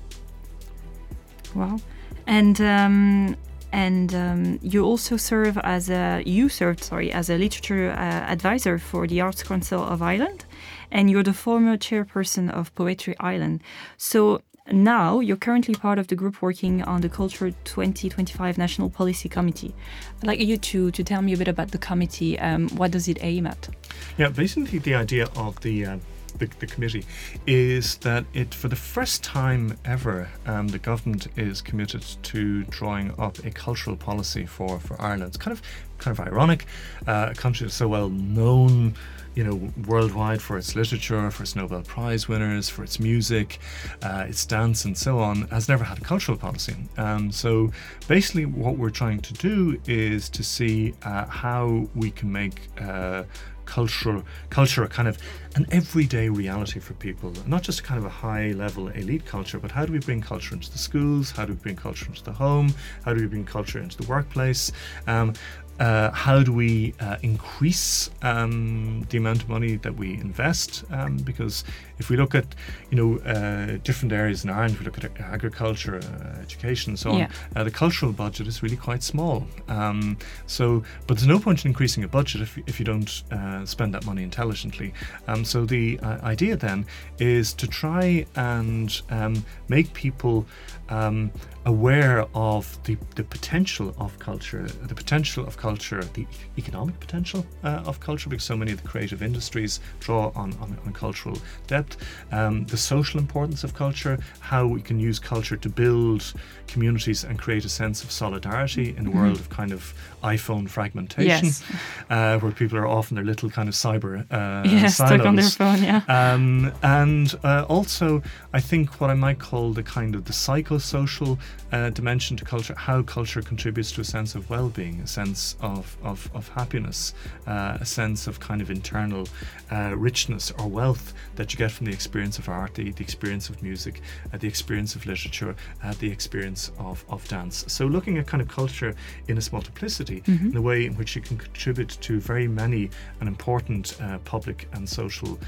Wow. 1.56 1.80
And 2.26 2.60
um, 2.62 3.36
and 3.72 4.14
um, 4.14 4.60
you 4.62 4.86
also 4.86 5.18
serve 5.18 5.58
as 5.58 5.90
a 5.90 6.24
you 6.26 6.48
served 6.48 6.84
sorry 6.84 7.12
as 7.12 7.30
a 7.30 7.38
literature 7.38 7.92
uh, 7.92 7.96
advisor 8.32 8.78
for 8.78 9.08
the 9.08 9.20
Arts 9.22 9.44
Council 9.44 9.84
of 9.84 10.02
Ireland, 10.02 10.46
and 10.92 11.10
you're 11.10 11.24
the 11.24 11.34
former 11.34 11.76
chairperson 11.78 12.52
of 12.52 12.74
Poetry 12.76 13.16
Ireland. 13.20 13.62
So 13.98 14.42
now 14.72 15.20
you're 15.20 15.38
currently 15.38 15.76
part 15.76 16.00
of 16.00 16.08
the 16.08 16.16
group 16.16 16.42
working 16.42 16.84
on 16.84 17.02
the 17.02 17.10
Culture 17.10 17.52
2025 17.66 18.58
National 18.58 18.90
Policy 18.90 19.28
Committee. 19.28 19.76
I'd 20.22 20.28
like 20.28 20.40
you 20.40 20.58
to, 20.58 20.92
to 20.92 21.04
tell 21.04 21.22
me 21.22 21.34
a 21.34 21.38
bit 21.38 21.50
about 21.50 21.72
the 21.72 21.78
committee. 21.78 22.40
Um, 22.40 22.70
what 22.70 22.92
does 22.92 23.08
it 23.08 23.18
aim 23.22 23.46
at? 23.46 23.70
Yeah, 24.18 24.30
basically 24.30 24.80
the 24.80 24.96
idea 24.96 25.28
of 25.36 25.60
the 25.62 25.86
uh, 25.86 25.98
the, 26.38 26.50
the, 26.60 26.68
committee 26.68 27.06
is 27.48 27.98
that 27.98 28.26
it, 28.34 28.54
for 28.54 28.68
the 28.68 28.76
first 28.76 29.24
time 29.24 29.78
ever, 29.86 30.30
um, 30.46 30.68
the 30.70 30.80
government 30.80 31.28
is 31.38 31.62
committed 31.62 32.04
to 32.24 32.64
drawing 32.66 33.14
up 33.18 33.40
a 33.46 33.52
cultural 33.52 33.96
policy 33.96 34.46
for, 34.46 34.80
for 34.80 35.00
Ireland. 35.02 35.24
It's 35.24 35.38
kind 35.38 35.56
of 35.58 35.62
kind 35.98 36.20
of 36.20 36.26
ironic. 36.28 36.66
Uh, 37.08 37.30
a 37.32 37.36
country 37.36 37.66
that's 37.66 37.76
so 37.76 37.88
well 37.88 38.10
known 38.10 38.96
you 39.36 39.44
know, 39.44 39.72
worldwide 39.88 40.42
for 40.42 40.58
its 40.58 40.76
literature, 40.76 41.30
for 41.32 41.44
its 41.44 41.56
Nobel 41.56 41.82
Prize 41.82 42.28
winners, 42.28 42.70
for 42.70 42.84
its 42.84 43.00
music, 43.00 43.60
uh, 44.04 44.26
its 44.28 44.46
dance, 44.46 44.86
and 44.86 44.98
so 44.98 45.20
on, 45.20 45.48
has 45.48 45.68
never 45.68 45.84
had 45.84 45.98
a 45.98 46.02
cultural 46.02 46.38
policy. 46.38 46.76
Um, 46.98 47.32
so 47.32 47.72
basically, 48.08 48.46
what 48.46 48.78
we're 48.78 48.92
trying 48.92 49.22
to 49.22 49.34
do 49.34 49.80
is 49.88 50.30
to 50.30 50.44
see 50.44 50.94
uh, 51.04 51.26
how 51.26 51.88
we 51.96 52.12
can 52.12 52.32
make 52.32 52.70
uh, 52.80 53.24
cultural 53.66 54.24
culture 54.50 54.84
a 54.84 54.88
kind 54.88 55.08
of 55.08 55.18
an 55.56 55.66
everyday 55.72 56.30
reality 56.30 56.80
for 56.80 56.94
people. 56.94 57.34
Not 57.46 57.64
just 57.64 57.84
kind 57.84 57.98
of 57.98 58.06
a 58.06 58.10
high 58.10 58.52
level 58.52 58.88
elite 58.90 59.26
culture 59.26 59.60
but 59.60 59.72
how 59.72 59.86
do 59.86 59.94
we 59.94 60.00
bring 60.00 60.22
culture 60.22 60.56
into 60.56 60.72
the 60.72 60.78
schools? 60.78 61.32
How 61.32 61.46
do 61.46 61.54
we 61.54 61.60
bring 61.60 61.76
culture 61.76 62.06
into 62.08 62.24
the 62.24 62.34
home? 62.34 62.74
How 63.04 63.14
do 63.14 63.22
we 63.22 63.28
bring 63.28 63.46
culture 63.46 63.80
into 63.80 63.98
the 63.98 64.08
workplace? 64.08 64.72
Um, 65.08 65.34
uh, 65.80 66.12
how 66.12 66.44
do 66.44 66.54
we 66.54 66.94
uh, 67.00 67.18
increase 67.22 68.10
um, 68.22 69.06
the 69.10 69.18
amount 69.18 69.42
of 69.42 69.50
money 69.50 69.78
that 69.78 69.96
we 69.96 70.14
invest? 70.14 70.84
Um, 70.92 71.18
because 71.18 71.64
if 71.98 72.10
we 72.10 72.18
look 72.18 72.36
at, 72.36 72.46
you 72.92 72.98
know, 72.98 73.18
uh, 73.20 73.78
different 73.84 74.12
areas 74.14 74.44
in 74.44 74.50
Ireland, 74.50 74.74
if 74.74 74.80
we 74.80 74.86
look 74.86 75.04
at 75.04 75.20
agriculture, 75.20 75.98
uh, 75.98 76.42
education, 76.42 76.92
and 76.92 77.00
so 77.00 77.12
on, 77.12 77.28
uh, 77.56 77.64
the 77.64 77.72
cultural 77.72 78.12
budget 78.12 78.48
is 78.48 78.62
really 78.62 78.78
quite 78.78 79.04
small. 79.04 79.48
Um, 79.68 80.18
so, 80.46 80.84
but 81.08 81.18
there's 81.18 81.28
no 81.28 81.40
point 81.40 81.66
in 81.66 81.70
increasing 81.70 82.04
a 82.04 82.08
budget 82.08 82.42
if, 82.42 82.58
if 82.68 82.80
you 82.80 82.86
don't 82.86 83.24
uh, 83.32 83.66
spend 83.66 83.94
that 83.94 84.06
money 84.06 84.24
intelligently. 84.24 84.94
Um, 85.28 85.44
so 85.44 85.66
the 85.66 86.00
idea 86.02 86.56
then 86.56 86.86
is 87.20 87.54
to 87.54 87.68
try 87.68 88.26
and 88.36 89.02
um, 89.10 89.44
make 89.70 89.94
people 89.94 90.46
um, 90.90 91.32
aware 91.66 92.26
of 92.34 92.82
the, 92.84 92.98
the 93.16 93.24
potential 93.24 93.96
of 93.98 94.18
culture, 94.20 94.64
the 94.64 94.96
potential 94.96 95.46
of 95.46 95.58
culture, 95.58 96.04
the 96.14 96.26
economic 96.58 97.00
potential 97.00 97.46
uh, 97.64 97.84
of 97.86 98.00
culture, 98.00 98.30
because 98.30 98.44
so 98.44 98.58
many 98.58 98.72
of 98.72 98.82
the 98.82 98.88
creative 98.88 99.22
industries 99.22 99.80
draw 100.00 100.32
on, 100.36 100.54
on, 100.62 100.78
on 100.86 100.94
cultural 100.94 101.38
depth, 101.68 101.98
um, 102.32 102.66
the 102.66 102.78
social 102.78 103.20
importance 103.20 103.64
of 103.64 103.74
culture, 103.74 104.20
how 104.40 104.66
we 104.66 104.82
can 104.82 105.00
use 105.00 105.20
culture 105.20 105.56
to 105.56 105.70
build 105.70 106.34
communities 106.68 107.24
and 107.24 107.38
create 107.40 107.64
a 107.66 107.70
sense 107.70 108.04
of 108.04 108.12
solidarity 108.12 108.90
in 108.90 109.06
a 109.06 109.10
mm-hmm. 109.10 109.20
world 109.20 109.40
of 109.40 109.50
kind 109.50 109.72
of 109.72 109.94
iPhone 110.24 110.70
fragmentation, 110.70 111.46
yes. 111.46 111.64
uh, 112.10 112.40
where 112.40 112.52
people 112.52 112.78
are 112.78 112.88
often 112.88 113.16
their 113.16 113.24
little 113.24 113.50
kind 113.50 113.70
of 113.70 113.76
cyber 113.76 114.22
uh, 114.32 114.68
yeah, 114.68 114.88
stuck 114.88 115.26
on 115.26 115.36
their 115.36 115.50
phone, 115.50 115.84
yeah. 115.84 116.02
Um, 116.08 116.74
and 116.82 117.34
uh, 117.44 117.66
also, 117.70 118.24
I 118.54 118.60
think 118.60 119.00
what 119.00 119.10
I 119.10 119.14
might 119.14 119.40
call 119.40 119.74
the 119.74 119.84
kind 119.84 120.16
of 120.16 120.26
the 120.26 120.34
psychosocial 120.34 121.38
uh, 121.72 121.90
dimension 121.90 122.38
to 122.38 122.46
culture, 122.46 122.76
how 122.76 123.02
culture 123.02 123.42
contributes 123.42 123.92
to 123.92 124.02
a 124.02 124.04
sense 124.04 124.36
of 124.36 124.50
well-being, 124.50 125.00
a 125.02 125.08
sense 125.08 125.56
of 125.60 125.98
of, 126.04 126.30
of 126.34 126.48
happiness, 126.50 127.14
uh, 127.48 127.78
a 127.80 127.86
sense 127.86 128.28
of 128.28 128.40
kind 128.40 128.62
of 128.62 128.70
internal 128.70 129.28
uh, 129.72 129.94
richness 129.98 130.52
or 130.52 130.68
wealth 130.68 131.14
that 131.36 131.52
you 131.52 131.58
get 131.58 131.72
from 131.72 131.86
the 131.86 131.92
experience 131.92 132.38
of 132.38 132.48
art, 132.48 132.76
the, 132.76 132.92
the 132.92 133.04
experience 133.04 133.50
of 133.50 133.62
music, 133.64 134.02
uh, 134.32 134.38
the 134.38 134.48
experience 134.48 134.96
of 134.96 135.06
literature, 135.06 135.56
uh, 135.84 135.94
the 136.00 136.10
experience 136.10 136.72
of, 136.78 137.04
of 137.10 137.28
dance. 137.28 137.66
So 137.68 137.86
looking 137.88 138.18
at 138.18 138.28
kind 138.28 138.42
of 138.42 138.48
culture 138.48 138.94
in 139.28 139.38
its 139.38 139.52
multiplicity, 139.52 140.22
mm-hmm. 140.22 140.48
in 140.48 140.52
the 140.54 140.62
way 140.62 140.86
in 140.86 140.96
which 140.96 141.18
it 141.18 141.26
can 141.26 141.38
contribute 141.38 141.98
to 142.02 142.20
very 142.20 142.48
many 142.48 142.90
and 143.20 143.28
important 143.28 144.00
uh, 144.02 144.20
public 144.20 144.68
and 144.74 144.88
social 144.88 145.40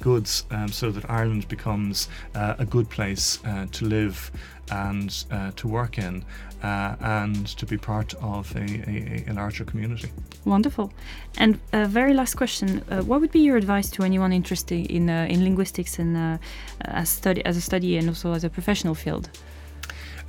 goods, 0.00 0.44
um, 0.50 0.68
so 0.68 0.90
that 0.90 1.08
Ireland 1.10 1.48
becomes 1.48 2.08
a 2.34 2.64
good 2.64 2.88
place 2.88 3.38
to 3.72 3.84
live 3.84 4.30
and 4.70 5.24
uh, 5.30 5.50
to 5.56 5.68
work 5.68 5.98
in 5.98 6.24
uh, 6.62 6.96
and 7.00 7.46
to 7.58 7.66
be 7.66 7.76
part 7.76 8.14
of 8.14 8.54
a, 8.56 8.60
a, 8.60 9.24
a, 9.28 9.32
larger 9.32 9.64
community. 9.64 10.08
Wonderful. 10.44 10.92
And 11.38 11.58
a 11.72 11.86
very 11.86 12.14
last 12.14 12.34
question: 12.34 12.82
uh, 12.90 13.02
What 13.02 13.20
would 13.20 13.32
be 13.32 13.40
your 13.40 13.56
advice 13.56 13.90
to 13.90 14.02
anyone 14.02 14.32
interested 14.32 14.86
in 14.90 15.10
uh, 15.10 15.26
in 15.28 15.42
linguistics 15.44 15.98
and 15.98 16.16
uh, 16.16 16.38
as 16.80 17.08
study 17.08 17.44
as 17.44 17.56
a 17.56 17.60
study 17.60 17.98
and 17.98 18.08
also 18.08 18.32
as 18.32 18.44
a 18.44 18.50
professional 18.50 18.94
field? 18.94 19.28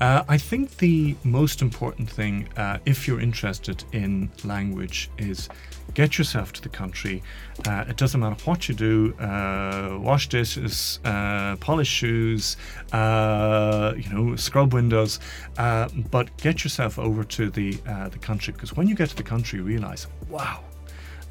Uh, 0.02 0.24
I 0.28 0.38
think 0.38 0.78
the 0.78 1.16
most 1.24 1.62
important 1.62 2.10
thing, 2.10 2.50
uh, 2.58 2.80
if 2.86 3.08
you're 3.08 3.22
interested 3.22 3.84
in 3.92 4.32
language, 4.44 5.10
is 5.18 5.50
get 5.94 6.18
yourself 6.18 6.52
to 6.54 6.62
the 6.62 6.70
country. 6.70 7.22
Uh, 7.68 7.86
it 7.88 7.98
doesn't 7.98 8.20
matter 8.20 8.36
what 8.46 8.68
you 8.68 8.76
do 8.76 9.14
uh, 9.20 9.98
wash 10.00 10.28
dishes, 10.30 11.00
uh, 11.06 11.56
polish 11.58 11.88
shoes, 11.88 12.58
uh, 12.92 13.94
you 13.98 14.10
know, 14.10 14.36
scrub 14.36 14.74
windows, 14.74 15.20
but 15.56 16.36
get 16.38 16.64
yourself 16.64 16.98
over 16.98 17.24
to 17.24 17.50
the, 17.50 17.74
the 18.12 18.20
country 18.22 18.54
because 18.54 18.76
when 18.76 18.88
you 18.88 18.96
get 18.96 19.10
to 19.10 19.16
the 19.16 19.24
country, 19.24 19.60
you 19.60 19.66
realize, 19.66 20.08
wow 20.30 20.64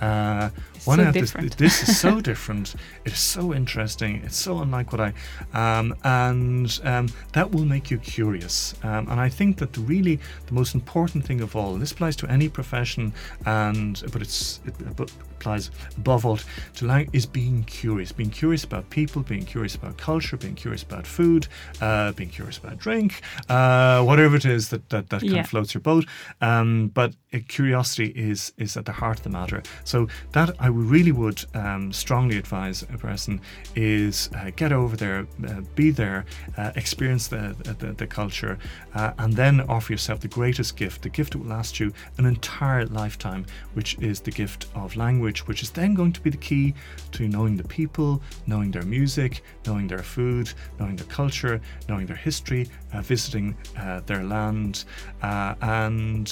uh, 0.02 0.50
one 0.84 0.98
so 0.98 1.12
this, 1.12 1.32
this 1.56 1.88
is 1.88 1.98
so 1.98 2.20
different. 2.30 2.74
It 3.04 3.12
is 3.12 3.20
so 3.20 3.54
interesting. 3.54 4.16
It's 4.24 4.36
so 4.36 4.58
unlike 4.58 4.92
what 4.92 5.00
I, 5.00 5.12
um, 5.54 5.94
and 6.02 6.80
um, 6.82 7.08
that 7.34 7.52
will 7.52 7.64
make 7.64 7.90
you 7.90 7.98
curious. 7.98 8.74
Um, 8.82 9.08
and 9.08 9.20
I 9.20 9.28
think 9.28 9.58
that 9.58 9.72
the 9.72 9.80
really 9.80 10.18
the 10.46 10.54
most 10.54 10.74
important 10.74 11.24
thing 11.24 11.40
of 11.40 11.54
all, 11.54 11.74
and 11.74 11.80
this 11.80 11.92
applies 11.92 12.16
to 12.16 12.26
any 12.26 12.48
profession, 12.48 13.12
and 13.46 14.02
but 14.12 14.20
it's 14.20 14.60
it, 14.66 14.74
but 14.96 15.12
applies 15.42 15.70
above 15.96 16.24
all 16.24 16.38
to 16.74 16.86
language, 16.86 17.10
is 17.12 17.26
being 17.26 17.64
curious. 17.64 18.12
Being 18.12 18.30
curious 18.30 18.64
about 18.64 18.88
people, 18.90 19.22
being 19.22 19.44
curious 19.44 19.74
about 19.74 19.96
culture, 19.96 20.36
being 20.36 20.54
curious 20.54 20.82
about 20.82 21.06
food, 21.06 21.48
uh, 21.80 22.12
being 22.12 22.30
curious 22.30 22.58
about 22.58 22.78
drink, 22.78 23.20
uh, 23.48 24.02
whatever 24.02 24.36
it 24.36 24.44
is 24.44 24.68
that 24.68 24.88
that, 24.90 25.10
that 25.10 25.20
kind 25.20 25.32
yeah. 25.32 25.40
of 25.40 25.48
floats 25.48 25.74
your 25.74 25.80
boat. 25.80 26.04
Um, 26.40 26.88
but 26.94 27.14
uh, 27.34 27.38
curiosity 27.48 28.12
is 28.14 28.52
is 28.56 28.76
at 28.76 28.84
the 28.84 28.92
heart 28.92 29.18
of 29.18 29.24
the 29.24 29.30
matter. 29.30 29.62
So 29.84 30.08
that 30.32 30.50
I 30.60 30.68
really 30.68 31.12
would 31.12 31.44
um, 31.54 31.92
strongly 31.92 32.36
advise 32.38 32.82
a 32.82 32.98
person 32.98 33.40
is 33.74 34.30
uh, 34.36 34.50
get 34.54 34.72
over 34.72 34.96
there, 34.96 35.26
uh, 35.48 35.62
be 35.74 35.90
there, 35.90 36.24
uh, 36.56 36.70
experience 36.76 37.28
the, 37.28 37.44
the, 37.78 37.92
the 37.92 38.06
culture, 38.06 38.58
uh, 38.94 39.12
and 39.18 39.34
then 39.34 39.60
offer 39.62 39.92
yourself 39.92 40.20
the 40.20 40.28
greatest 40.28 40.76
gift, 40.76 41.02
the 41.02 41.08
gift 41.08 41.32
that 41.32 41.38
will 41.38 41.52
last 41.56 41.80
you 41.80 41.92
an 42.18 42.26
entire 42.26 42.86
lifetime, 42.86 43.44
which 43.74 43.98
is 43.98 44.20
the 44.20 44.30
gift 44.30 44.66
of 44.74 44.96
language, 44.96 45.31
which 45.40 45.62
is 45.62 45.70
then 45.70 45.94
going 45.94 46.12
to 46.12 46.20
be 46.20 46.30
the 46.30 46.36
key 46.36 46.74
to 47.12 47.28
knowing 47.28 47.56
the 47.56 47.64
people, 47.64 48.22
knowing 48.46 48.70
their 48.70 48.82
music, 48.82 49.42
knowing 49.66 49.86
their 49.86 50.02
food, 50.02 50.52
knowing 50.78 50.96
their 50.96 51.06
culture, 51.06 51.60
knowing 51.88 52.06
their 52.06 52.16
history, 52.16 52.68
uh, 52.92 53.00
visiting 53.00 53.56
uh, 53.78 54.00
their 54.06 54.22
land, 54.24 54.84
and 55.22 56.28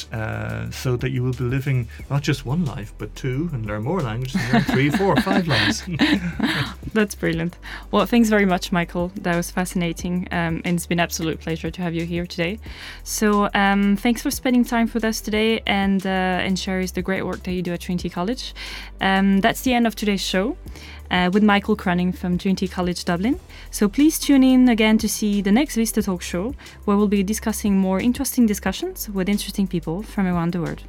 so 0.74 0.96
that 0.96 1.10
you 1.10 1.22
will 1.22 1.32
be 1.32 1.44
living 1.44 1.88
not 2.08 2.22
just 2.22 2.44
one 2.44 2.64
life 2.64 2.92
but 2.98 3.14
two 3.14 3.48
and 3.52 3.66
learn 3.66 3.82
more 3.82 4.00
languages 4.00 4.40
and 4.40 4.52
learn 4.52 4.62
three, 4.64 4.90
four, 4.90 5.16
five 5.22 5.46
lives. 5.46 5.82
That's 6.92 7.14
brilliant. 7.14 7.56
Well, 7.90 8.06
thanks 8.06 8.28
very 8.28 8.46
much, 8.46 8.72
Michael. 8.72 9.12
That 9.16 9.36
was 9.36 9.50
fascinating, 9.50 10.26
um, 10.32 10.60
and 10.64 10.76
it's 10.76 10.86
been 10.86 10.98
an 10.98 11.04
absolute 11.04 11.40
pleasure 11.40 11.70
to 11.70 11.82
have 11.82 11.94
you 11.94 12.04
here 12.04 12.26
today. 12.26 12.58
So, 13.04 13.48
um, 13.54 13.96
thanks 13.96 14.22
for 14.22 14.30
spending 14.30 14.64
time 14.64 14.90
with 14.92 15.04
us 15.04 15.20
today 15.20 15.60
and 15.66 16.04
uh, 16.06 16.46
and 16.46 16.58
sharing 16.58 16.80
the 16.88 17.02
great 17.02 17.24
work 17.24 17.42
that 17.44 17.52
you 17.52 17.62
do 17.62 17.72
at 17.72 17.80
Trinity 17.80 18.08
College. 18.08 18.54
Um, 19.00 19.40
that's 19.40 19.62
the 19.62 19.72
end 19.74 19.86
of 19.86 19.94
today's 19.94 20.20
show. 20.20 20.56
Uh, 21.10 21.28
with 21.32 21.42
Michael 21.42 21.74
Cronin 21.74 22.12
from 22.12 22.38
Trinity 22.38 22.68
College 22.68 23.04
Dublin. 23.04 23.40
So 23.72 23.88
please 23.88 24.16
tune 24.16 24.44
in 24.44 24.68
again 24.68 24.96
to 24.98 25.08
see 25.08 25.42
the 25.42 25.50
next 25.50 25.74
Vista 25.74 26.00
Talk 26.02 26.22
show, 26.22 26.54
where 26.84 26.96
we'll 26.96 27.08
be 27.08 27.24
discussing 27.24 27.76
more 27.76 27.98
interesting 27.98 28.46
discussions 28.46 29.08
with 29.08 29.28
interesting 29.28 29.66
people 29.66 30.04
from 30.04 30.28
around 30.28 30.52
the 30.52 30.60
world. 30.60 30.84